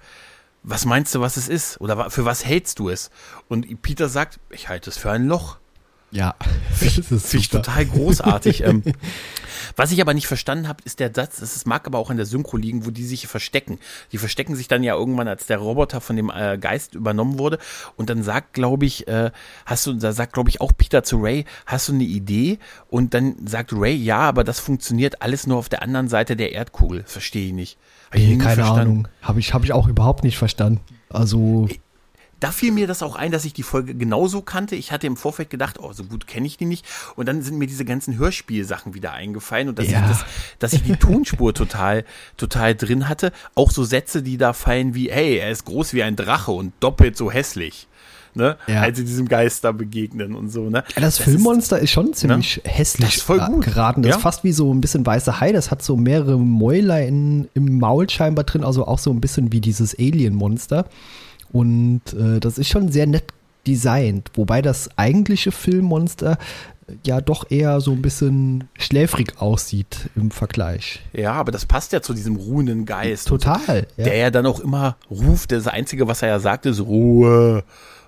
Was 0.62 0.86
meinst 0.86 1.16
du, 1.16 1.20
was 1.20 1.36
es 1.36 1.48
ist? 1.48 1.82
Oder 1.82 2.12
für 2.12 2.26
was 2.26 2.46
hältst 2.46 2.78
du 2.78 2.90
es? 2.90 3.10
Und 3.48 3.82
Peter 3.82 4.08
sagt, 4.08 4.40
ich 4.52 4.70
halte 4.70 4.92
es 4.92 4.98
für 4.98 5.10
ein 5.10 5.26
Loch. 5.26 5.58
Ja, 6.12 6.36
das 6.80 6.98
ist 6.98 7.34
ich 7.34 7.50
total 7.50 7.86
großartig. 7.86 8.64
ähm, 8.64 8.84
was 9.76 9.92
ich 9.92 10.02
aber 10.02 10.14
nicht 10.14 10.28
verstanden 10.28 10.68
habe, 10.68 10.82
ist 10.86 11.00
der 11.00 11.12
Satz, 11.14 11.42
es 11.42 11.66
mag 11.66 11.86
aber 11.86 12.00
auch 12.00 12.10
an 12.10 12.18
der 12.18 12.26
Synchro 12.26 12.58
liegen, 12.58 12.86
wo 12.86 12.92
die 12.92 13.06
sich 13.06 13.28
verstecken. 13.28 13.80
Die 14.12 14.18
verstecken 14.18 14.56
sich 14.56 14.68
dann 14.68 14.84
ja 14.84 14.96
irgendwann, 14.96 15.28
als 15.28 15.46
der 15.46 15.60
Roboter 15.60 16.02
von 16.02 16.16
dem 16.16 16.32
äh, 16.34 16.58
Geist 16.58 16.96
übernommen 16.96 17.38
wurde. 17.38 17.60
Und 17.96 18.10
dann 18.10 18.24
sagt, 18.24 18.54
glaube 18.54 18.86
ich, 18.86 19.08
äh, 19.08 19.32
hast 19.66 19.86
du, 19.86 19.94
da 19.94 20.12
sagt, 20.12 20.34
glaube 20.34 20.50
ich, 20.50 20.62
auch 20.62 20.72
Peter 20.76 21.04
zu 21.04 21.18
Ray, 21.18 21.46
hast 21.66 21.90
du 21.90 21.94
eine 21.94 22.04
Idee? 22.04 22.60
Und 22.88 23.14
dann 23.14 23.36
sagt 23.46 23.72
Ray, 23.74 23.96
ja, 23.96 24.20
aber 24.20 24.44
das 24.44 24.60
funktioniert 24.60 25.22
alles 25.22 25.46
nur 25.46 25.58
auf 25.58 25.70
der 25.70 25.84
anderen 25.84 26.10
Seite 26.10 26.36
der 26.36 26.54
Erdkugel. 26.54 27.04
Verstehe 27.06 27.48
ich 27.48 27.54
nicht. 27.54 27.78
Hab 28.08 28.16
ich 28.16 28.28
nee, 28.28 28.38
keine 28.38 28.56
verstanden. 28.56 28.82
Ahnung. 28.82 29.08
Habe 29.22 29.40
ich, 29.40 29.54
hab 29.54 29.64
ich 29.64 29.74
auch 29.74 29.88
überhaupt 29.88 30.24
nicht 30.24 30.38
verstanden. 30.38 30.82
Also. 31.10 31.68
Ich, 31.70 31.80
da 32.40 32.52
fiel 32.52 32.72
mir 32.72 32.88
das 32.88 33.04
auch 33.04 33.16
ein, 33.16 33.32
dass 33.32 33.46
ich 33.46 33.54
die 33.54 33.64
Folge 33.64 33.96
genauso 33.96 34.42
kannte. 34.42 34.76
Ich 34.76 34.92
hatte 34.92 35.08
im 35.08 35.18
Vorfeld 35.18 35.50
gedacht, 35.50 35.80
oh, 35.80 35.94
so 35.94 36.04
gut 36.04 36.28
kenne 36.28 36.48
ich 36.48 36.58
die 36.58 36.66
nicht. 36.66 36.86
Und 37.16 37.28
dann 37.28 37.42
sind 37.42 37.58
mir 37.58 37.68
diese 37.68 37.86
ganzen 37.86 38.18
Hörspielsachen 38.18 38.94
wieder 38.94 39.14
eingefallen 39.14 39.70
und 39.70 39.80
dass, 39.80 39.90
ja. 39.90 40.02
ich, 40.02 40.08
das, 40.08 40.26
dass 40.60 40.74
ich 40.74 40.84
die 40.84 40.96
Tonspur 40.96 41.54
total, 41.54 42.06
total 42.38 42.76
drin 42.76 43.10
hatte. 43.10 43.32
Auch 43.56 43.72
so 43.72 43.84
Sätze, 43.84 44.24
die 44.24 44.38
da 44.38 44.54
fallen 44.54 44.96
wie, 44.96 45.12
hey, 45.12 45.38
er 45.38 45.52
ist 45.52 45.66
groß 45.66 45.94
wie 45.94 46.04
ein 46.04 46.16
Drache 46.16 46.52
und 46.52 46.74
doppelt 46.80 47.18
so 47.18 47.32
hässlich 47.32 47.88
ne? 48.36 48.58
Ja. 48.68 48.82
Als 48.82 48.98
sie 48.98 49.06
diesem 49.06 49.28
Geister 49.28 49.74
begegnen 49.74 50.36
und 50.36 50.50
so, 50.50 50.70
ne? 50.70 50.84
Ja, 50.96 51.02
das, 51.02 51.18
das 51.18 51.26
Filmmonster 51.26 51.78
ist, 51.78 51.86
ist, 51.86 51.92
schon 51.92 52.14
ziemlich 52.14 52.62
ne? 52.64 52.72
hässlich 52.72 53.08
das 53.08 53.18
ist 53.18 53.24
voll 53.24 53.40
gut. 53.40 53.66
geraten. 53.66 54.02
Das 54.02 54.12
ja. 54.12 54.16
ist 54.18 54.24
fast 54.24 54.44
wie 54.44 54.52
so 54.52 54.74
ein 54.74 54.82
bisschen 54.82 55.06
weiße 55.06 55.40
Hai. 55.40 55.52
Das 55.52 55.72
hat 55.72 55.84
so 55.84 55.96
mehrere 55.96 56.40
Mäuler 56.40 57.06
in, 57.06 57.50
im 57.54 57.78
Maul 57.78 58.10
scheinbar 58.10 58.46
drin, 58.46 58.64
also 58.64 58.88
auch 58.88 59.00
so 59.00 59.12
ein 59.12 59.22
bisschen 59.22 59.52
wie 59.52 59.62
dieses 59.62 59.98
Alien-Monster. 59.98 60.86
Und 61.52 62.02
äh, 62.14 62.40
das 62.40 62.58
ist 62.58 62.70
schon 62.70 62.92
sehr 62.92 63.08
nett 63.08 63.26
designt, 63.68 64.32
wobei 64.36 64.62
das 64.62 64.90
eigentliche 64.98 65.52
Filmmonster 65.52 66.38
äh, 66.88 66.94
ja 67.06 67.22
doch 67.22 67.50
eher 67.50 67.82
so 67.82 67.92
ein 67.92 68.02
bisschen 68.02 68.68
schläfrig 68.78 69.34
aussieht 69.40 70.10
im 70.16 70.32
Vergleich. 70.32 71.02
Ja, 71.14 71.34
aber 71.34 71.52
das 71.52 71.66
passt 71.66 71.94
ja 71.94 72.02
zu 72.02 72.14
diesem 72.14 72.36
ruhenden 72.36 72.86
Geist. 72.86 73.28
Total. 73.28 73.88
So, 73.98 74.04
der 74.04 74.16
ja 74.16 74.32
dann 74.32 74.46
auch 74.46 74.60
immer 74.60 74.98
ruft. 75.10 75.52
Das 75.52 75.68
Einzige, 75.68 76.08
was 76.08 76.22
er 76.22 76.30
ja 76.30 76.40
sagt, 76.40 76.66
ist 76.66 76.80
Ruhe. 76.80 77.64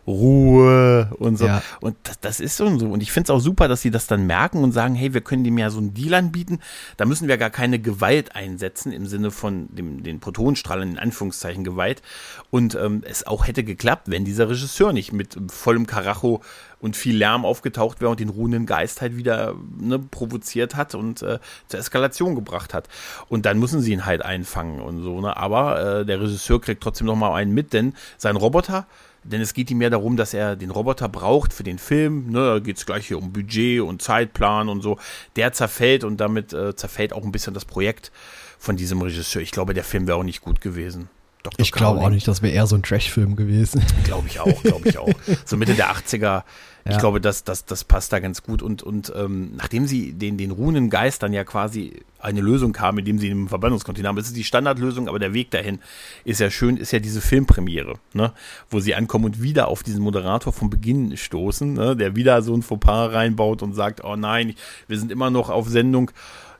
Ruhe 0.08 1.10
und 1.20 1.38
so. 1.38 1.46
Ja. 1.46 1.62
Und 1.80 1.96
das, 2.04 2.20
das 2.20 2.40
ist 2.40 2.58
so. 2.58 2.66
Und 2.66 3.04
ich 3.04 3.12
finde 3.12 3.26
es 3.26 3.30
auch 3.30 3.40
super, 3.40 3.68
dass 3.68 3.82
sie 3.82 3.92
das 3.92 4.08
dann 4.08 4.26
merken 4.26 4.64
und 4.64 4.72
sagen, 4.72 4.96
hey, 4.96 5.14
wir 5.14 5.22
können 5.22 5.44
dem 5.44 5.58
ja 5.58 5.70
so 5.70 5.80
einen 5.80 5.94
Deal 5.94 6.14
anbieten. 6.14 6.60
Da 6.98 7.06
müssen 7.06 7.28
wir 7.28 7.38
gar 7.38 7.50
keine 7.50 7.80
Gewalt 7.80 8.36
einsetzen 8.36 8.92
im 8.92 9.06
Sinne 9.06 9.32
von 9.32 9.68
dem, 9.76 10.04
den 10.04 10.20
Protonenstrahlen, 10.20 10.92
in 10.92 11.00
Anführungszeichen 11.00 11.64
Gewalt. 11.64 12.02
Und 12.50 12.76
ähm, 12.76 13.04
es 13.08 13.26
auch 13.28 13.48
hätte 13.48 13.64
geklappt, 13.64 14.10
wenn 14.10 14.26
dieser 14.26 14.50
Regisseur 14.50 14.94
nicht 14.94 15.14
mit 15.14 15.38
vollem 15.50 15.86
Karacho 15.86 16.42
und 16.80 16.98
viel 16.98 17.16
Lärm 17.16 17.46
aufgetaucht 17.46 18.02
wäre 18.02 18.12
und 18.12 18.20
den 18.20 18.30
ruhenden 18.30 18.66
Geist 18.66 19.02
halt 19.02 19.16
wieder 19.16 19.56
ne, 19.80 20.00
provoziert 20.00 20.76
hat 20.76 20.96
und 20.96 21.22
äh, 21.22 21.40
zur 21.68 21.80
Eskalation 21.80 22.36
gebracht 22.36 22.74
hat. 22.74 22.90
Und 23.30 23.46
dann 23.46 23.60
müssen 23.60 23.82
sie 23.82 23.94
ihn 23.94 24.06
halt 24.06 24.24
einfangen 24.24 24.82
und 24.82 25.02
so. 25.04 25.22
Ne? 25.22 25.38
Aber 25.38 26.00
äh, 26.00 26.06
der 26.06 26.20
Regisseur 26.20 26.60
kriegt 26.60 26.82
trotzdem 26.82 27.08
noch 27.08 27.16
mal 27.16 27.34
einen 27.36 27.54
mit, 27.54 27.74
denn 27.74 27.94
sein 28.18 28.36
Roboter 28.36 28.88
denn 29.24 29.42
es 29.42 29.54
geht 29.54 29.70
ihm 29.70 29.78
mehr 29.78 29.90
darum, 29.90 30.18
dass 30.18 30.34
er 30.34 30.56
den 30.56 30.72
Roboter 30.72 31.08
braucht 31.08 31.54
für 31.54 31.64
den 31.64 31.78
Film. 31.78 32.32
Ne, 32.32 32.46
da 32.46 32.60
geht 32.60 32.78
es 32.78 32.86
gleich 32.86 33.08
hier 33.08 33.18
um 33.18 33.32
Budget 33.32 33.82
und 33.82 34.02
Zeitplan 34.02 34.70
und 34.70 34.82
so. 34.82 34.98
Der 35.36 35.54
zerfällt 35.54 36.04
und 36.04 36.18
damit 36.18 36.54
äh, 36.54 36.76
zerfällt 36.76 37.14
auch 37.14 37.24
ein 37.24 37.32
bisschen 37.32 37.54
das 37.54 37.66
Projekt 37.66 38.12
von 38.58 38.78
diesem 38.78 39.02
Regisseur. 39.02 39.42
Ich 39.42 39.52
glaube, 39.52 39.74
der 39.74 39.84
Film 39.84 40.08
wäre 40.08 40.18
auch 40.18 40.24
nicht 40.24 40.42
gut 40.42 40.62
gewesen. 40.62 41.10
Dr. 41.44 41.60
Ich 41.60 41.72
glaube 41.72 42.02
auch 42.02 42.10
nicht, 42.10 42.28
das 42.28 42.42
wäre 42.42 42.54
eher 42.54 42.68
so 42.68 42.76
ein 42.76 42.84
Trash-Film 42.84 43.36
gewesen. 43.36 43.84
Glaube 44.04 44.28
ich 44.28 44.40
auch, 44.40 44.62
glaube 44.62 44.90
ich 44.90 44.98
auch. 44.98 45.10
So 45.46 45.58
Mitte 45.58 45.74
der 45.74 45.92
80er 45.92 46.44
ich 46.86 46.98
glaube, 46.98 47.22
das, 47.22 47.44
das, 47.44 47.66
das 47.66 47.84
passt 47.84 48.12
da 48.12 48.20
ganz 48.20 48.44
gut. 48.44 48.62
Und, 48.62 48.82
und 48.82 49.14
ähm, 49.16 49.52
nachdem 49.56 49.86
sie 49.86 50.14
den, 50.14 50.38
den 50.38 50.52
ruhenden 50.52 50.90
Geist 50.90 51.22
dann 51.22 51.32
ja 51.32 51.44
quasi 51.44 52.02
eine 52.20 52.42
Lösung 52.42 52.72
kam, 52.72 52.98
indem 52.98 53.20
sie 53.20 53.30
im 53.30 53.48
Verbannungskontinent 53.48 54.08
haben, 54.08 54.16
das 54.16 54.28
ist 54.28 54.36
die 54.36 54.44
Standardlösung, 54.44 55.08
aber 55.08 55.20
der 55.20 55.34
Weg 55.34 55.52
dahin 55.52 55.80
ist 56.24 56.40
ja 56.40 56.50
schön, 56.50 56.78
ist 56.78 56.92
ja 56.92 57.00
diese 57.00 57.22
Filmpremiere, 57.22 57.96
ne? 58.14 58.32
wo 58.70 58.80
sie 58.80 58.96
ankommen 58.96 59.26
und 59.26 59.42
wieder 59.42 59.68
auf 59.68 59.84
diesen 59.84 60.02
Moderator 60.02 60.54
vom 60.54 60.70
Beginn 60.70 61.18
stoßen, 61.18 61.74
ne? 61.74 61.96
der 61.96 62.16
wieder 62.16 62.42
so 62.42 62.56
ein 62.56 62.62
Fauxpas 62.64 63.14
reinbaut 63.14 63.62
und 63.62 63.74
sagt, 63.74 64.04
oh 64.04 64.16
nein, 64.16 64.56
wir 64.88 65.00
sind 65.00 65.12
immer 65.12 65.30
noch 65.30 65.50
auf 65.50 65.68
Sendung 65.68 66.12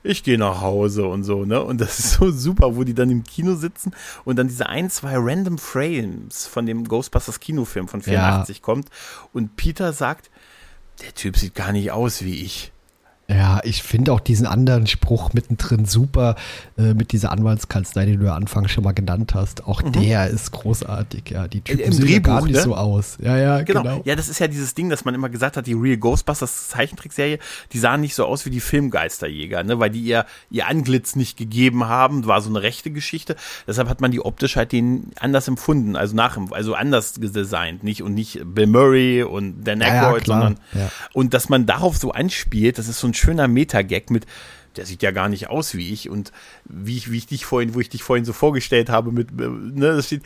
ich 0.02 0.22
gehe 0.22 0.38
nach 0.38 0.60
Hause 0.60 1.06
und 1.06 1.24
so, 1.24 1.44
ne? 1.44 1.62
Und 1.62 1.80
das 1.80 1.98
ist 1.98 2.12
so 2.14 2.30
super, 2.30 2.76
wo 2.76 2.84
die 2.84 2.94
dann 2.94 3.10
im 3.10 3.24
Kino 3.24 3.54
sitzen 3.54 3.92
und 4.24 4.36
dann 4.36 4.48
diese 4.48 4.68
ein, 4.68 4.90
zwei 4.90 5.14
random 5.16 5.58
Frames 5.58 6.46
von 6.46 6.66
dem 6.66 6.88
Ghostbusters 6.88 7.40
Kinofilm 7.40 7.88
von 7.88 8.02
84 8.02 8.56
ja. 8.56 8.62
kommt 8.62 8.88
und 9.32 9.56
Peter 9.56 9.92
sagt, 9.92 10.30
der 11.02 11.14
Typ 11.14 11.36
sieht 11.36 11.54
gar 11.54 11.72
nicht 11.72 11.90
aus 11.90 12.22
wie 12.22 12.42
ich. 12.42 12.71
Ja, 13.32 13.60
ich 13.64 13.82
finde 13.82 14.12
auch 14.12 14.20
diesen 14.20 14.46
anderen 14.46 14.86
Spruch 14.86 15.32
mittendrin 15.32 15.84
super 15.84 16.36
äh, 16.76 16.94
mit 16.94 17.12
dieser 17.12 17.32
Anwaltskanzlei, 17.32 18.06
die 18.06 18.16
du 18.16 18.26
ja 18.26 18.34
anfangs 18.34 18.70
schon 18.70 18.84
mal 18.84 18.92
genannt 18.92 19.34
hast. 19.34 19.66
Auch 19.66 19.82
mhm. 19.82 19.92
der 19.92 20.28
ist 20.28 20.50
großartig, 20.52 21.30
ja. 21.30 21.48
Die 21.48 21.60
Typen 21.60 21.80
Im 21.80 21.92
sehen 21.92 22.04
Drehbuch, 22.04 22.26
gar 22.26 22.42
nicht 22.42 22.54
ne? 22.54 22.60
so 22.60 22.74
aus. 22.74 23.18
Ja, 23.22 23.36
ja, 23.36 23.62
genau. 23.62 23.82
genau. 23.82 24.02
Ja, 24.04 24.16
das 24.16 24.28
ist 24.28 24.38
ja 24.38 24.48
dieses 24.48 24.74
Ding, 24.74 24.90
dass 24.90 25.04
man 25.04 25.14
immer 25.14 25.28
gesagt 25.28 25.56
hat, 25.56 25.66
die 25.66 25.72
Real 25.72 25.96
Ghostbusters 25.96 26.68
Zeichentrickserie, 26.68 27.38
die 27.72 27.78
sahen 27.78 28.00
nicht 28.00 28.14
so 28.14 28.26
aus 28.26 28.44
wie 28.44 28.50
die 28.50 28.60
Filmgeisterjäger, 28.60 29.62
ne, 29.64 29.78
weil 29.78 29.90
die 29.90 30.02
ihr, 30.02 30.26
ihr 30.50 30.68
Anglitz 30.68 31.16
nicht 31.16 31.36
gegeben 31.36 31.86
haben, 31.86 32.26
war 32.26 32.40
so 32.40 32.50
eine 32.50 32.62
rechte 32.62 32.90
Geschichte. 32.90 33.36
Deshalb 33.66 33.88
hat 33.88 34.00
man 34.00 34.10
die 34.10 34.20
optisch 34.20 34.56
halt 34.56 34.72
den 34.72 35.10
anders 35.18 35.48
empfunden, 35.48 35.96
also 35.96 36.14
nach, 36.14 36.38
also 36.50 36.74
anders 36.74 37.14
designt, 37.14 37.82
nicht 37.84 38.02
und 38.02 38.14
nicht 38.14 38.40
Bill 38.44 38.66
Murray 38.66 39.22
und 39.22 39.64
Dan 39.64 39.80
Aykroyd, 39.82 40.26
ja, 40.28 40.34
ja, 40.34 40.40
sondern 40.40 40.58
und 41.12 41.34
dass 41.34 41.48
man 41.48 41.66
darauf 41.66 41.96
so 41.96 42.12
anspielt, 42.12 42.78
das 42.78 42.88
ist 42.88 43.00
so 43.00 43.06
ein 43.06 43.14
schöner 43.22 43.48
Meta-Gag 43.48 44.10
mit, 44.10 44.26
der 44.76 44.86
sieht 44.86 45.02
ja 45.02 45.10
gar 45.10 45.28
nicht 45.28 45.48
aus 45.48 45.74
wie 45.74 45.92
ich 45.92 46.08
und 46.08 46.32
wie 46.64 46.96
ich, 46.96 47.10
wie 47.10 47.18
ich 47.18 47.26
dich 47.26 47.44
vorhin, 47.44 47.74
wo 47.74 47.80
ich 47.80 47.88
dich 47.88 48.02
vorhin 48.02 48.24
so 48.24 48.32
vorgestellt 48.32 48.88
habe 48.88 49.12
mit, 49.12 49.30
äh, 49.32 49.48
ne, 49.48 49.96
das 49.96 50.06
steht, 50.06 50.22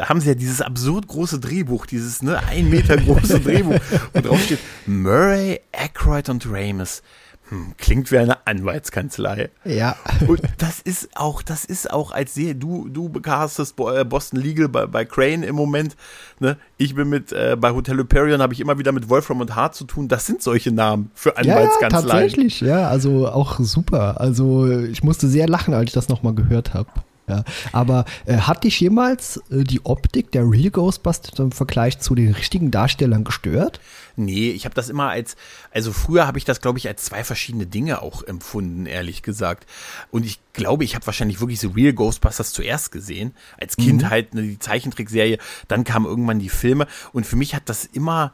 haben 0.00 0.20
sie 0.20 0.28
ja 0.28 0.34
dieses 0.34 0.60
absurd 0.60 1.08
große 1.08 1.40
Drehbuch, 1.40 1.86
dieses, 1.86 2.22
ne, 2.22 2.42
ein 2.44 2.70
Meter 2.70 2.96
große 2.96 3.40
Drehbuch, 3.40 3.80
wo 4.12 4.20
drauf 4.20 4.42
steht 4.42 4.60
Murray, 4.86 5.60
Aykroyd 5.72 6.28
und 6.28 6.46
Ramis. 6.48 7.02
Hm, 7.50 7.72
klingt 7.78 8.12
wie 8.12 8.18
eine 8.18 8.46
Anwaltskanzlei. 8.46 9.50
Ja. 9.64 9.96
Und 10.26 10.42
das 10.58 10.80
ist 10.80 11.16
auch, 11.16 11.42
das 11.42 11.64
ist 11.64 11.90
auch 11.90 12.12
als 12.12 12.34
Serie, 12.34 12.54
du, 12.54 12.88
du 12.88 13.08
castest 13.20 13.78
äh, 13.78 14.04
Boston 14.04 14.40
Legal 14.40 14.68
bei, 14.68 14.86
bei 14.86 15.04
Crane 15.04 15.44
im 15.44 15.56
Moment, 15.56 15.96
ne? 16.40 16.56
Ich 16.76 16.94
bin 16.94 17.08
mit, 17.08 17.32
äh, 17.32 17.56
bei 17.58 17.72
Hotel 17.72 17.98
Hyperion 17.98 18.42
habe 18.42 18.52
ich 18.52 18.60
immer 18.60 18.78
wieder 18.78 18.92
mit 18.92 19.08
Wolfram 19.08 19.40
und 19.40 19.56
Hart 19.56 19.74
zu 19.74 19.84
tun. 19.84 20.08
Das 20.08 20.26
sind 20.26 20.42
solche 20.42 20.70
Namen 20.72 21.10
für 21.14 21.36
Anwaltskanzleien. 21.36 22.06
Ja, 22.06 22.12
tatsächlich, 22.12 22.60
ja, 22.60 22.88
also 22.88 23.28
auch 23.28 23.58
super. 23.60 24.20
Also 24.20 24.70
ich 24.70 25.02
musste 25.02 25.28
sehr 25.28 25.48
lachen, 25.48 25.74
als 25.74 25.88
ich 25.88 25.92
das 25.92 26.08
nochmal 26.08 26.34
gehört 26.34 26.74
habe. 26.74 26.90
Ja, 27.28 27.44
aber 27.72 28.06
äh, 28.24 28.38
hat 28.38 28.64
dich 28.64 28.80
jemals 28.80 29.36
äh, 29.50 29.62
die 29.62 29.84
Optik 29.84 30.32
der 30.32 30.48
Real 30.48 30.70
Ghostbusters 30.70 31.38
im 31.38 31.52
Vergleich 31.52 31.98
zu 31.98 32.14
den 32.14 32.32
richtigen 32.32 32.70
Darstellern 32.70 33.24
gestört? 33.24 33.80
Nee, 34.16 34.50
ich 34.50 34.64
habe 34.64 34.74
das 34.74 34.88
immer 34.88 35.10
als, 35.10 35.36
also 35.70 35.92
früher 35.92 36.26
habe 36.26 36.38
ich 36.38 36.44
das, 36.44 36.60
glaube 36.60 36.78
ich, 36.78 36.88
als 36.88 37.04
zwei 37.04 37.22
verschiedene 37.24 37.66
Dinge 37.66 38.02
auch 38.02 38.22
empfunden, 38.22 38.86
ehrlich 38.86 39.22
gesagt. 39.22 39.66
Und 40.10 40.24
ich 40.24 40.40
glaube, 40.54 40.84
ich 40.84 40.94
habe 40.94 41.06
wahrscheinlich 41.06 41.40
wirklich 41.40 41.60
so 41.60 41.68
Real 41.68 41.92
Ghostbusters 41.92 42.52
zuerst 42.52 42.90
gesehen, 42.90 43.34
als 43.60 43.76
Kind 43.76 44.02
mhm. 44.02 44.10
halt 44.10 44.34
ne, 44.34 44.42
die 44.42 44.58
Zeichentrickserie, 44.58 45.38
dann 45.68 45.84
kamen 45.84 46.06
irgendwann 46.06 46.38
die 46.38 46.48
Filme 46.48 46.86
und 47.12 47.26
für 47.26 47.36
mich 47.36 47.54
hat 47.54 47.68
das 47.68 47.84
immer 47.84 48.32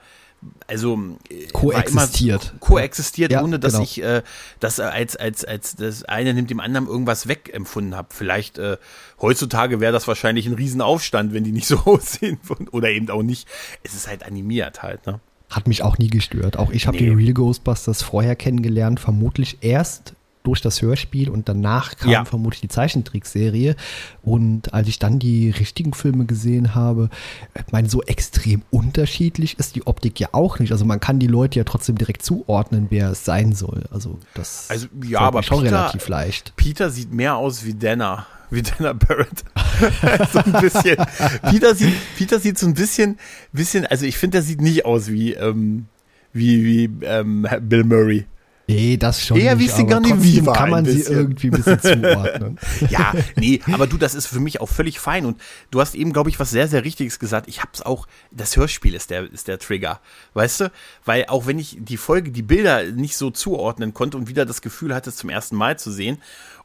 also 0.66 0.98
äh, 1.30 1.46
koexistiert. 1.52 2.54
Koexistiert, 2.60 3.32
ja, 3.32 3.42
ohne 3.42 3.58
dass 3.58 3.74
genau. 3.74 3.84
ich 3.84 4.02
äh, 4.02 4.22
das 4.60 4.80
als, 4.80 5.16
als, 5.16 5.44
als 5.44 5.76
das 5.76 6.04
eine 6.04 6.34
nimmt 6.34 6.50
dem 6.50 6.60
anderen 6.60 6.86
irgendwas 6.86 7.28
weg 7.28 7.50
empfunden 7.52 7.94
habe. 7.94 8.08
Vielleicht 8.10 8.58
äh, 8.58 8.76
heutzutage 9.20 9.80
wäre 9.80 9.92
das 9.92 10.08
wahrscheinlich 10.08 10.46
ein 10.46 10.54
Riesenaufstand, 10.54 11.32
wenn 11.32 11.44
die 11.44 11.52
nicht 11.52 11.66
so 11.66 11.78
aussehen 11.84 12.38
oder 12.72 12.90
eben 12.90 13.10
auch 13.10 13.22
nicht. 13.22 13.48
Es 13.82 13.94
ist 13.94 14.08
halt 14.08 14.24
animiert 14.24 14.82
halt, 14.82 15.06
ne? 15.06 15.20
Hat 15.50 15.68
mich 15.68 15.82
auch 15.82 15.98
nie 15.98 16.08
gestört. 16.08 16.58
Auch 16.58 16.70
ich 16.70 16.86
habe 16.86 16.96
nee. 16.96 17.04
die 17.04 17.10
Real 17.10 17.34
Ghostbusters 17.34 18.02
vorher 18.02 18.34
kennengelernt, 18.34 18.98
vermutlich 18.98 19.58
erst 19.60 20.14
durch 20.44 20.60
das 20.60 20.82
Hörspiel 20.82 21.30
und 21.30 21.48
danach 21.48 21.96
kam 21.96 22.10
ja. 22.10 22.24
vermutlich 22.24 22.60
die 22.60 22.68
Zeichentrickserie. 22.68 23.76
Und 24.22 24.72
als 24.74 24.88
ich 24.88 24.98
dann 24.98 25.18
die 25.18 25.50
richtigen 25.50 25.94
Filme 25.94 26.26
gesehen 26.26 26.74
habe, 26.74 27.08
ich 27.54 27.72
meine, 27.72 27.88
so 27.88 28.02
extrem 28.02 28.62
unterschiedlich 28.70 29.58
ist 29.58 29.74
die 29.74 29.86
Optik 29.86 30.20
ja 30.20 30.28
auch 30.32 30.58
nicht. 30.58 30.70
Also 30.70 30.84
man 30.84 31.00
kann 31.00 31.18
die 31.18 31.26
Leute 31.26 31.58
ja 31.58 31.64
trotzdem 31.64 31.96
direkt 31.96 32.22
zuordnen, 32.22 32.86
wer 32.90 33.10
es 33.10 33.24
sein 33.24 33.54
soll. 33.54 33.84
Also 33.90 34.18
das 34.34 34.66
also, 34.68 34.86
ja, 35.02 35.20
aber 35.20 35.42
schon 35.42 35.62
Peter, 35.62 35.78
relativ 35.78 36.08
leicht. 36.08 36.52
Peter 36.56 36.90
sieht 36.90 37.12
mehr 37.12 37.36
aus 37.36 37.64
wie 37.64 37.74
Dana 37.74 38.26
wie 38.50 38.62
Dana 38.62 38.92
Barrett. 38.92 39.44
so 40.32 40.38
ein 40.40 40.52
bisschen. 40.60 40.96
Peter 41.50 41.74
sieht, 41.74 41.94
Peter 42.16 42.38
sieht 42.38 42.58
so 42.58 42.66
ein 42.66 42.74
bisschen, 42.74 43.18
bisschen, 43.52 43.86
also 43.86 44.04
ich 44.04 44.18
finde, 44.18 44.36
der 44.36 44.42
sieht 44.42 44.60
nicht 44.60 44.84
aus 44.84 45.08
wie, 45.08 45.32
ähm, 45.32 45.86
wie, 46.32 46.64
wie 46.64 47.06
ähm, 47.06 47.48
Bill 47.62 47.84
Murray. 47.84 48.26
Nee, 48.66 48.96
das 48.96 49.24
schon. 49.24 49.36
Eher 49.36 49.58
wie 49.58 49.68
Sigourney 49.68 50.10
Weaver 50.22 50.52
kann 50.52 50.70
man 50.70 50.84
sie 50.86 51.02
irgendwie 51.02 51.48
ein 51.48 51.62
bisschen 51.62 51.80
zuordnen. 51.80 52.58
ja, 52.88 53.12
nee, 53.36 53.60
aber 53.70 53.86
du, 53.86 53.98
das 53.98 54.14
ist 54.14 54.26
für 54.26 54.40
mich 54.40 54.60
auch 54.60 54.68
völlig 54.68 54.98
fein 54.98 55.26
und 55.26 55.40
du 55.70 55.80
hast 55.80 55.94
eben, 55.94 56.12
glaube 56.12 56.30
ich, 56.30 56.40
was 56.40 56.50
sehr, 56.50 56.66
sehr 56.66 56.84
Richtiges 56.84 57.18
gesagt. 57.18 57.46
Ich 57.48 57.62
hab's 57.62 57.82
auch, 57.82 58.06
das 58.30 58.56
Hörspiel 58.56 58.94
ist 58.94 59.10
der, 59.10 59.30
ist 59.30 59.48
der 59.48 59.58
Trigger, 59.58 60.00
weißt 60.32 60.60
du? 60.60 60.72
Weil 61.04 61.26
auch 61.26 61.46
wenn 61.46 61.58
ich 61.58 61.76
die 61.80 61.98
Folge, 61.98 62.30
die 62.30 62.42
Bilder 62.42 62.84
nicht 62.84 63.16
so 63.16 63.30
zuordnen 63.30 63.92
konnte 63.92 64.16
und 64.16 64.28
wieder 64.28 64.46
das 64.46 64.62
Gefühl 64.62 64.94
hatte, 64.94 65.10
es 65.10 65.16
zum 65.16 65.30
ersten 65.30 65.56
Mal 65.56 65.78
zu 65.78 65.90
sehen 65.90 66.18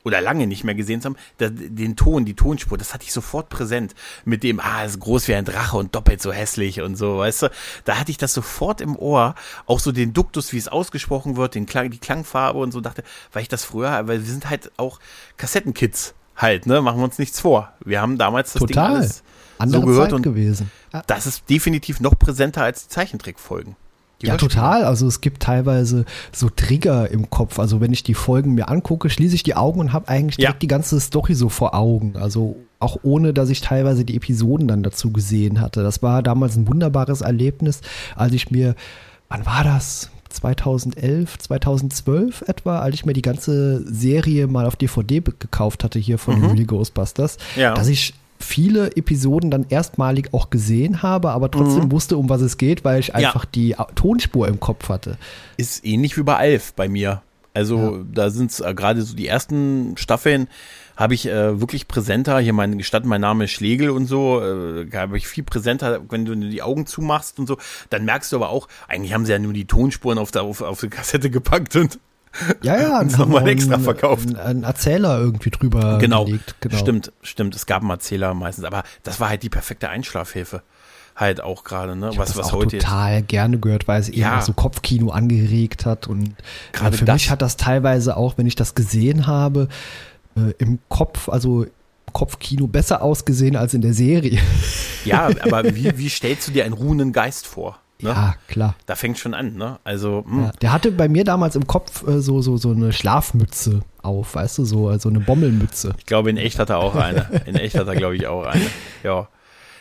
oder 0.03 0.21
lange 0.21 0.47
nicht 0.47 0.63
mehr 0.63 0.75
gesehen 0.75 1.01
zu 1.01 1.09
haben, 1.09 1.15
da, 1.37 1.49
den 1.49 1.95
Ton, 1.95 2.25
die 2.25 2.33
Tonspur, 2.33 2.77
das 2.77 2.93
hatte 2.93 3.03
ich 3.03 3.13
sofort 3.13 3.49
präsent. 3.49 3.95
Mit 4.25 4.43
dem, 4.43 4.59
ah, 4.59 4.83
ist 4.83 4.99
groß 4.99 5.27
wie 5.27 5.35
ein 5.35 5.45
Drache 5.45 5.77
und 5.77 5.95
doppelt 5.95 6.21
so 6.21 6.31
hässlich 6.31 6.81
und 6.81 6.95
so, 6.95 7.17
weißt 7.17 7.43
du? 7.43 7.51
Da 7.85 7.97
hatte 7.97 8.11
ich 8.11 8.17
das 8.17 8.33
sofort 8.33 8.81
im 8.81 8.95
Ohr, 8.95 9.35
auch 9.65 9.79
so 9.79 9.91
den 9.91 10.13
Duktus, 10.13 10.53
wie 10.53 10.57
es 10.57 10.67
ausgesprochen 10.67 11.35
wird, 11.37 11.55
den 11.55 11.65
Klang, 11.65 11.89
die 11.89 11.97
Klangfarbe 11.97 12.59
und 12.59 12.71
so, 12.71 12.81
dachte, 12.81 13.03
weil 13.33 13.41
ich 13.41 13.49
das 13.49 13.65
früher, 13.65 14.07
weil 14.07 14.19
wir 14.19 14.31
sind 14.31 14.49
halt 14.49 14.71
auch 14.77 14.99
Kassettenkids 15.37 16.13
halt, 16.35 16.65
ne? 16.65 16.81
Machen 16.81 16.99
wir 16.99 17.03
uns 17.03 17.19
nichts 17.19 17.39
vor. 17.39 17.73
Wir 17.83 18.01
haben 18.01 18.17
damals 18.17 18.53
das 18.53 18.61
Total. 18.61 18.87
Ding 18.87 18.97
alles 18.97 19.23
Andere 19.57 19.81
so 19.81 19.87
gehört 19.87 20.09
Zeit 20.09 20.13
und 20.13 20.21
gewesen. 20.21 20.71
das 21.07 21.27
ist 21.27 21.49
definitiv 21.49 21.99
noch 21.99 22.17
präsenter 22.17 22.63
als 22.63 22.83
die 22.83 22.89
Zeichentrickfolgen. 22.89 23.75
Ja, 24.21 24.35
total. 24.37 24.83
Also 24.83 25.07
es 25.07 25.21
gibt 25.21 25.41
teilweise 25.41 26.03
so 26.33 26.49
Trigger 26.49 27.09
im 27.09 27.29
Kopf. 27.29 27.57
Also 27.59 27.79
wenn 27.79 27.93
ich 27.93 28.03
die 28.03 28.13
Folgen 28.13 28.53
mir 28.53 28.67
angucke, 28.69 29.09
schließe 29.09 29.35
ich 29.35 29.43
die 29.43 29.55
Augen 29.55 29.79
und 29.79 29.93
habe 29.93 30.09
eigentlich 30.09 30.35
direkt 30.37 30.55
Ja. 30.55 30.59
die 30.59 30.67
ganze 30.67 30.99
Story 30.99 31.35
so 31.35 31.47
vor 31.49 31.73
Augen. 31.73 32.15
Also 32.17 32.57
auch 32.79 32.97
ohne, 33.03 33.33
dass 33.33 33.49
ich 33.49 33.61
teilweise 33.61 34.03
die 34.05 34.15
Episoden 34.17 34.67
dann 34.67 34.83
dazu 34.83 35.11
gesehen 35.11 35.61
hatte. 35.61 35.83
Das 35.83 36.01
war 36.03 36.21
damals 36.23 36.55
ein 36.57 36.67
wunderbares 36.67 37.21
Erlebnis, 37.21 37.81
als 38.15 38.33
ich 38.33 38.51
mir, 38.51 38.75
wann 39.29 39.45
war 39.45 39.63
das? 39.63 40.09
2011, 40.29 41.37
2012 41.39 42.43
etwa, 42.47 42.79
als 42.79 42.95
ich 42.95 43.05
mir 43.05 43.13
die 43.13 43.21
ganze 43.21 43.83
Serie 43.91 44.47
mal 44.47 44.65
auf 44.65 44.75
DVD 44.75 45.21
gekauft 45.21 45.83
hatte 45.83 45.97
hier 45.99 46.17
von 46.17 46.43
Real 46.45 46.65
Ghostbusters, 46.65 47.37
Mhm. 47.55 47.61
Ja. 47.61 47.73
dass 47.73 47.87
ich 47.87 48.13
viele 48.39 48.95
Episoden 48.95 49.51
dann 49.51 49.65
erstmalig 49.69 50.33
auch 50.33 50.49
gesehen 50.49 51.01
habe, 51.03 51.31
aber 51.31 51.51
trotzdem 51.51 51.91
wusste, 51.91 52.17
um 52.17 52.29
was 52.29 52.41
es 52.41 52.57
geht, 52.57 52.83
weil 52.85 52.99
ich 52.99 53.13
Mhm. 53.13 53.19
Ja. 53.19 53.27
einfach 53.29 53.45
die 53.45 53.75
Tonspur 53.95 54.47
im 54.47 54.59
Kopf 54.59 54.89
hatte. 54.89 55.17
Ist 55.57 55.85
ähnlich 55.85 56.17
wie 56.17 56.23
bei 56.23 56.37
Alf 56.37 56.73
bei 56.73 56.87
mir. 56.87 57.21
Also 57.53 58.05
da 58.13 58.29
sind 58.29 58.51
es 58.51 58.59
äh, 58.59 58.73
gerade 58.73 59.01
so 59.01 59.15
die 59.15 59.27
ersten 59.27 59.97
Staffeln 59.97 60.47
habe 60.95 61.13
ich 61.13 61.27
äh, 61.27 61.59
wirklich 61.59 61.87
präsenter. 61.87 62.39
Hier 62.39 62.53
meine 62.53 62.83
Stadt, 62.83 63.05
mein 63.05 63.21
Name 63.21 63.45
ist 63.45 63.51
Schlegel 63.51 63.89
und 63.89 64.05
so, 64.05 64.41
äh, 64.41 64.87
habe 64.93 65.17
ich 65.17 65.27
viel 65.27 65.43
präsenter, 65.43 66.01
wenn 66.09 66.25
du 66.25 66.35
die 66.35 66.61
Augen 66.61 66.85
zumachst 66.85 67.39
und 67.39 67.47
so, 67.47 67.57
dann 67.89 68.05
merkst 68.05 68.31
du 68.31 68.35
aber 68.35 68.49
auch, 68.49 68.67
eigentlich 68.87 69.13
haben 69.13 69.25
sie 69.25 69.31
ja 69.31 69.39
nur 69.39 69.53
die 69.53 69.65
Tonspuren 69.65 70.17
auf, 70.17 70.31
der, 70.31 70.43
auf, 70.43 70.61
auf 70.61 70.79
die 70.81 70.89
Kassette 70.89 71.29
gepackt 71.29 71.75
und 71.75 71.99
Ja, 72.61 72.79
ja, 72.79 72.89
haben 72.99 73.07
nochmal 73.11 73.47
extra 73.47 73.75
einen- 73.75 73.83
verkauft. 73.83 74.35
Einen 74.37 74.63
Erzähler 74.63 75.19
irgendwie 75.19 75.49
drüber 75.49 75.97
genau, 75.97 76.25
gelegt. 76.25 76.55
Genau. 76.61 76.77
stimmt, 76.77 77.11
stimmt. 77.21 77.55
Es 77.55 77.65
gab 77.65 77.81
einen 77.81 77.89
Erzähler 77.91 78.33
meistens, 78.33 78.65
aber 78.65 78.83
das 79.03 79.19
war 79.19 79.29
halt 79.29 79.43
die 79.43 79.49
perfekte 79.49 79.89
Einschlafhilfe. 79.89 80.61
Halt 81.15 81.41
auch 81.41 81.65
gerade, 81.65 81.97
ne? 81.97 82.11
Ich 82.13 82.17
Was, 82.17 82.29
das 82.29 82.37
was 82.37 82.47
auch 82.47 82.53
heute 82.53 82.77
jetzt. 82.77 82.85
total 82.85 83.21
gerne 83.23 83.59
gehört, 83.59 83.89
weil 83.89 83.99
es 83.99 84.07
eben 84.07 84.21
Ja. 84.21 84.37
auch 84.39 84.41
so 84.41 84.53
Kopfkino 84.53 85.09
angeregt 85.09 85.85
hat 85.85 86.07
und 86.07 86.33
Gerade 86.71 86.95
äh, 86.95 86.99
für 86.99 87.05
das. 87.05 87.15
mich 87.15 87.29
hat 87.29 87.41
das 87.41 87.57
teilweise 87.57 88.15
auch, 88.15 88.37
wenn 88.37 88.45
ich 88.47 88.55
das 88.55 88.73
gesehen 88.73 89.27
habe, 89.27 89.67
äh, 90.37 90.53
im 90.59 90.79
Kopf, 90.87 91.27
also 91.27 91.65
Kopfkino 92.13 92.67
besser 92.67 93.01
ausgesehen 93.01 93.57
als 93.57 93.73
in 93.73 93.81
der 93.81 93.93
Serie. 93.93 94.39
Ja, 95.03 95.29
aber 95.41 95.75
wie, 95.75 95.97
wie 95.97 96.07
stellst 96.09 96.47
du 96.47 96.51
dir 96.53 96.63
einen 96.63 96.73
ruhenden 96.73 97.11
Geist 97.11 97.45
vor? 97.47 97.79
Ne? 98.01 98.09
Ja, 98.09 98.35
klar. 98.47 98.75
Da 98.85 98.95
fängt 98.95 99.17
schon 99.17 99.33
an, 99.33 99.55
ne? 99.55 99.79
Also, 99.83 100.23
hm, 100.25 100.43
Ja, 100.43 100.51
der 100.61 100.71
hatte 100.73 100.91
bei 100.91 101.09
mir 101.09 101.23
damals 101.23 101.55
im 101.55 101.67
Kopf 101.67 102.07
äh, 102.07 102.21
so, 102.21 102.41
so, 102.41 102.57
so 102.57 102.71
eine 102.71 102.93
Schlafmütze 102.93 103.81
auf, 104.01 104.35
weißt 104.35 104.59
du, 104.59 104.65
so 104.65 104.87
also 104.87 105.09
eine 105.09 105.19
Bommelmütze. 105.19 105.93
Ich 105.97 106.05
glaube, 106.05 106.29
in 106.29 106.37
echt 106.37 106.59
hat 106.59 106.69
er 106.69 106.77
auch 106.79 106.95
eine. 106.95 107.27
In 107.45 107.55
echt 107.55 107.77
hat 107.77 107.87
er, 107.87 107.95
glaube 107.95 108.15
ich, 108.15 108.27
auch 108.27 108.45
eine. 108.45 108.65
Ja. 109.03 109.27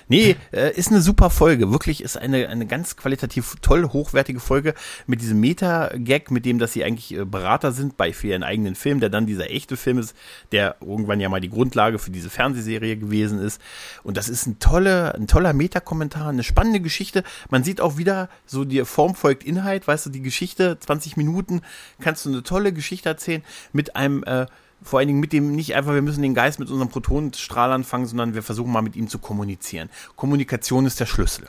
Nee, 0.09 0.37
äh, 0.53 0.73
ist 0.75 0.91
eine 0.91 1.03
super 1.03 1.31
Folge. 1.31 1.71
Wirklich 1.71 2.03
ist 2.03 2.17
eine, 2.17 2.49
eine 2.49 2.67
ganz 2.67 2.97
qualitativ 2.97 3.57
toll 3.61 3.89
hochwertige 3.93 4.41
Folge 4.41 4.75
mit 5.07 5.21
diesem 5.21 5.41
Meta-Gag, 5.41 6.31
mit 6.31 6.47
dem, 6.47 6.59
dass 6.59 6.73
sie 6.73 6.83
eigentlich 6.83 7.15
äh, 7.15 7.25
Berater 7.25 7.73
sind 7.73 7.97
bei 7.97 8.13
für 8.13 8.29
ihren 8.29 8.43
eigenen 8.43 8.75
Film, 8.75 9.01
der 9.01 9.11
dann 9.11 9.27
dieser 9.27 9.51
echte 9.51 9.77
Film 9.77 9.99
ist, 9.99 10.17
der 10.53 10.77
irgendwann 10.81 11.21
ja 11.21 11.29
mal 11.29 11.41
die 11.41 11.51
Grundlage 11.51 11.99
für 11.99 12.11
diese 12.11 12.31
Fernsehserie 12.31 12.97
gewesen 12.97 13.39
ist. 13.39 13.61
Und 14.03 14.17
das 14.17 14.29
ist 14.29 14.47
ein 14.47 14.59
tolle, 14.59 15.15
ein 15.15 15.27
toller 15.27 15.53
Meta-Kommentar, 15.53 16.29
eine 16.29 16.43
spannende 16.45 16.81
Geschichte. 16.81 17.23
Man 17.51 17.63
sieht 17.63 17.81
auch 17.81 17.99
wieder 17.99 18.31
so 18.47 18.65
die 18.65 18.85
Form 18.85 19.15
folgt 19.15 19.45
Inhalt, 19.45 19.87
weißt 19.87 20.07
du, 20.07 20.11
die 20.11 20.23
Geschichte, 20.23 20.79
20 20.79 21.17
Minuten, 21.17 21.61
kannst 22.01 22.25
du 22.25 22.31
eine 22.31 22.43
tolle 22.43 22.73
Geschichte 22.73 23.11
erzählen 23.11 23.43
mit 23.73 23.95
einem, 23.95 24.25
äh, 24.25 24.47
vor 24.83 24.99
allen 24.99 25.09
Dingen 25.09 25.21
mit 25.21 25.33
dem 25.33 25.55
nicht 25.55 25.75
einfach, 25.75 25.93
wir 25.95 26.03
müssen 26.03 26.23
den 26.23 26.35
Geist 26.35 26.59
mit 26.59 26.71
unserem 26.71 26.89
Protonenstrahl 26.89 27.73
anfangen, 27.73 28.07
sondern 28.07 28.35
wir 28.35 28.43
versuchen 28.43 28.73
mal 28.73 28.83
mit 28.83 28.97
ihm 28.97 29.09
zu 29.09 29.19
kommunizieren. 29.19 29.89
Kommunikation 30.17 30.87
ist 30.87 31.01
der 31.01 31.07
Schlüssel. 31.07 31.49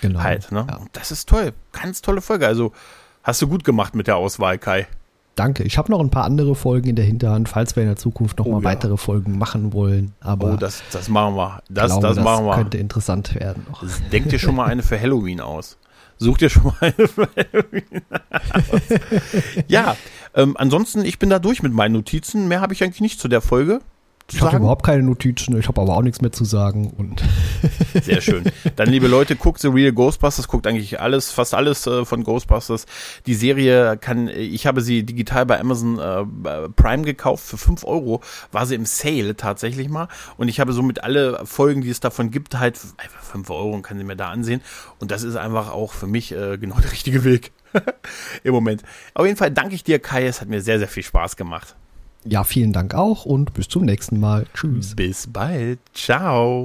Genau. 0.00 0.20
Halt, 0.22 0.50
ne? 0.50 0.66
Ja. 0.68 0.76
Und 0.78 0.90
das 0.94 1.10
ist 1.12 1.28
toll. 1.28 1.52
Ganz 1.72 2.02
tolle 2.02 2.20
Folge. 2.20 2.46
Also 2.46 2.72
hast 3.22 3.40
du 3.42 3.46
gut 3.48 3.62
gemacht 3.64 3.94
mit 3.94 4.06
der 4.08 4.16
Auswahl, 4.16 4.58
Kai. 4.58 4.86
Danke. 5.34 5.62
Ich 5.62 5.78
habe 5.78 5.90
noch 5.90 6.00
ein 6.00 6.10
paar 6.10 6.24
andere 6.24 6.54
Folgen 6.54 6.90
in 6.90 6.96
der 6.96 7.04
Hinterhand, 7.06 7.48
falls 7.48 7.74
wir 7.76 7.82
in 7.84 7.88
der 7.88 7.96
Zukunft 7.96 8.38
noch 8.38 8.46
Oh, 8.46 8.50
mal 8.52 8.58
ja. 8.58 8.64
weitere 8.64 8.96
Folgen 8.98 9.38
machen 9.38 9.72
wollen. 9.72 10.12
Aber 10.20 10.52
Oh, 10.52 10.56
das, 10.56 10.82
das 10.90 11.08
machen 11.08 11.36
wir. 11.36 11.62
Das, 11.70 11.86
glaube, 11.92 12.08
das 12.08 12.16
machen 12.22 12.44
wir. 12.44 12.54
könnte 12.56 12.76
interessant 12.78 13.34
werden. 13.34 13.66
Denk 14.10 14.28
dir 14.28 14.38
schon 14.38 14.54
mal 14.56 14.66
eine 14.66 14.82
für 14.82 15.00
Halloween 15.00 15.40
aus. 15.40 15.78
Such 16.22 16.38
dir 16.38 16.48
schon 16.50 16.64
mal 16.64 16.76
eine. 16.80 16.94
Ja, 19.66 19.96
ähm, 20.34 20.56
ansonsten, 20.56 21.04
ich 21.04 21.18
bin 21.18 21.30
da 21.30 21.40
durch 21.40 21.62
mit 21.62 21.72
meinen 21.72 21.92
Notizen. 21.92 22.46
Mehr 22.46 22.60
habe 22.60 22.74
ich 22.74 22.84
eigentlich 22.84 23.00
nicht 23.00 23.20
zu 23.20 23.26
der 23.26 23.40
Folge. 23.40 23.80
Zu 24.32 24.36
Ich 24.36 24.42
habe 24.42 24.52
sagen. 24.52 24.64
überhaupt 24.64 24.84
keine 24.84 25.02
Notizen, 25.02 25.58
ich 25.58 25.68
habe 25.68 25.80
aber 25.80 25.96
auch 25.96 26.02
nichts 26.02 26.20
mehr 26.20 26.32
zu 26.32 26.44
sagen. 26.44 26.90
Und 26.96 27.22
Sehr 28.02 28.20
schön. 28.20 28.44
Dann, 28.76 28.88
liebe 28.88 29.06
Leute, 29.06 29.36
guckt 29.36 29.60
The 29.60 29.68
Real 29.68 29.92
Ghostbusters, 29.92 30.48
guckt 30.48 30.66
eigentlich 30.66 31.00
alles, 31.00 31.30
fast 31.30 31.54
alles 31.54 31.86
äh, 31.86 32.04
von 32.04 32.24
Ghostbusters. 32.24 32.86
Die 33.26 33.34
Serie 33.34 33.96
kann, 33.96 34.28
ich 34.28 34.66
habe 34.66 34.80
sie 34.80 35.04
digital 35.04 35.46
bei 35.46 35.60
Amazon 35.60 35.98
äh, 35.98 36.24
Prime 36.74 37.02
gekauft 37.02 37.44
für 37.44 37.58
5 37.58 37.84
Euro, 37.84 38.20
war 38.50 38.66
sie 38.66 38.74
im 38.74 38.86
Sale 38.86 39.36
tatsächlich 39.36 39.88
mal. 39.88 40.08
Und 40.36 40.48
ich 40.48 40.60
habe 40.60 40.72
somit 40.72 41.04
alle 41.04 41.44
Folgen, 41.44 41.82
die 41.82 41.90
es 41.90 42.00
davon 42.00 42.30
gibt, 42.30 42.58
halt 42.58 42.78
einfach 42.96 43.22
5 43.22 43.50
Euro 43.50 43.70
und 43.72 43.82
kann 43.82 43.98
sie 43.98 44.04
mir 44.04 44.16
da 44.16 44.30
ansehen. 44.30 44.62
Und 44.98 45.10
das 45.10 45.22
ist 45.22 45.36
einfach 45.36 45.70
auch 45.70 45.92
für 45.92 46.06
mich 46.06 46.32
äh, 46.32 46.58
genau 46.58 46.78
der 46.80 46.92
richtige 46.92 47.24
Weg. 47.24 47.52
Im 48.44 48.52
Moment. 48.52 48.82
Auf 49.14 49.26
jeden 49.26 49.36
Fall 49.38 49.50
danke 49.50 49.74
ich 49.74 49.84
dir, 49.84 49.98
Kai. 49.98 50.26
Es 50.26 50.40
hat 50.40 50.48
mir 50.48 50.60
sehr, 50.60 50.78
sehr 50.78 50.88
viel 50.88 51.02
Spaß 51.02 51.36
gemacht. 51.36 51.76
Ja, 52.24 52.44
vielen 52.44 52.72
Dank 52.72 52.94
auch 52.94 53.24
und 53.24 53.54
bis 53.54 53.68
zum 53.68 53.84
nächsten 53.84 54.20
Mal. 54.20 54.46
Tschüss. 54.54 54.94
Bis 54.94 55.26
bald. 55.26 55.78
Ciao. 55.94 56.64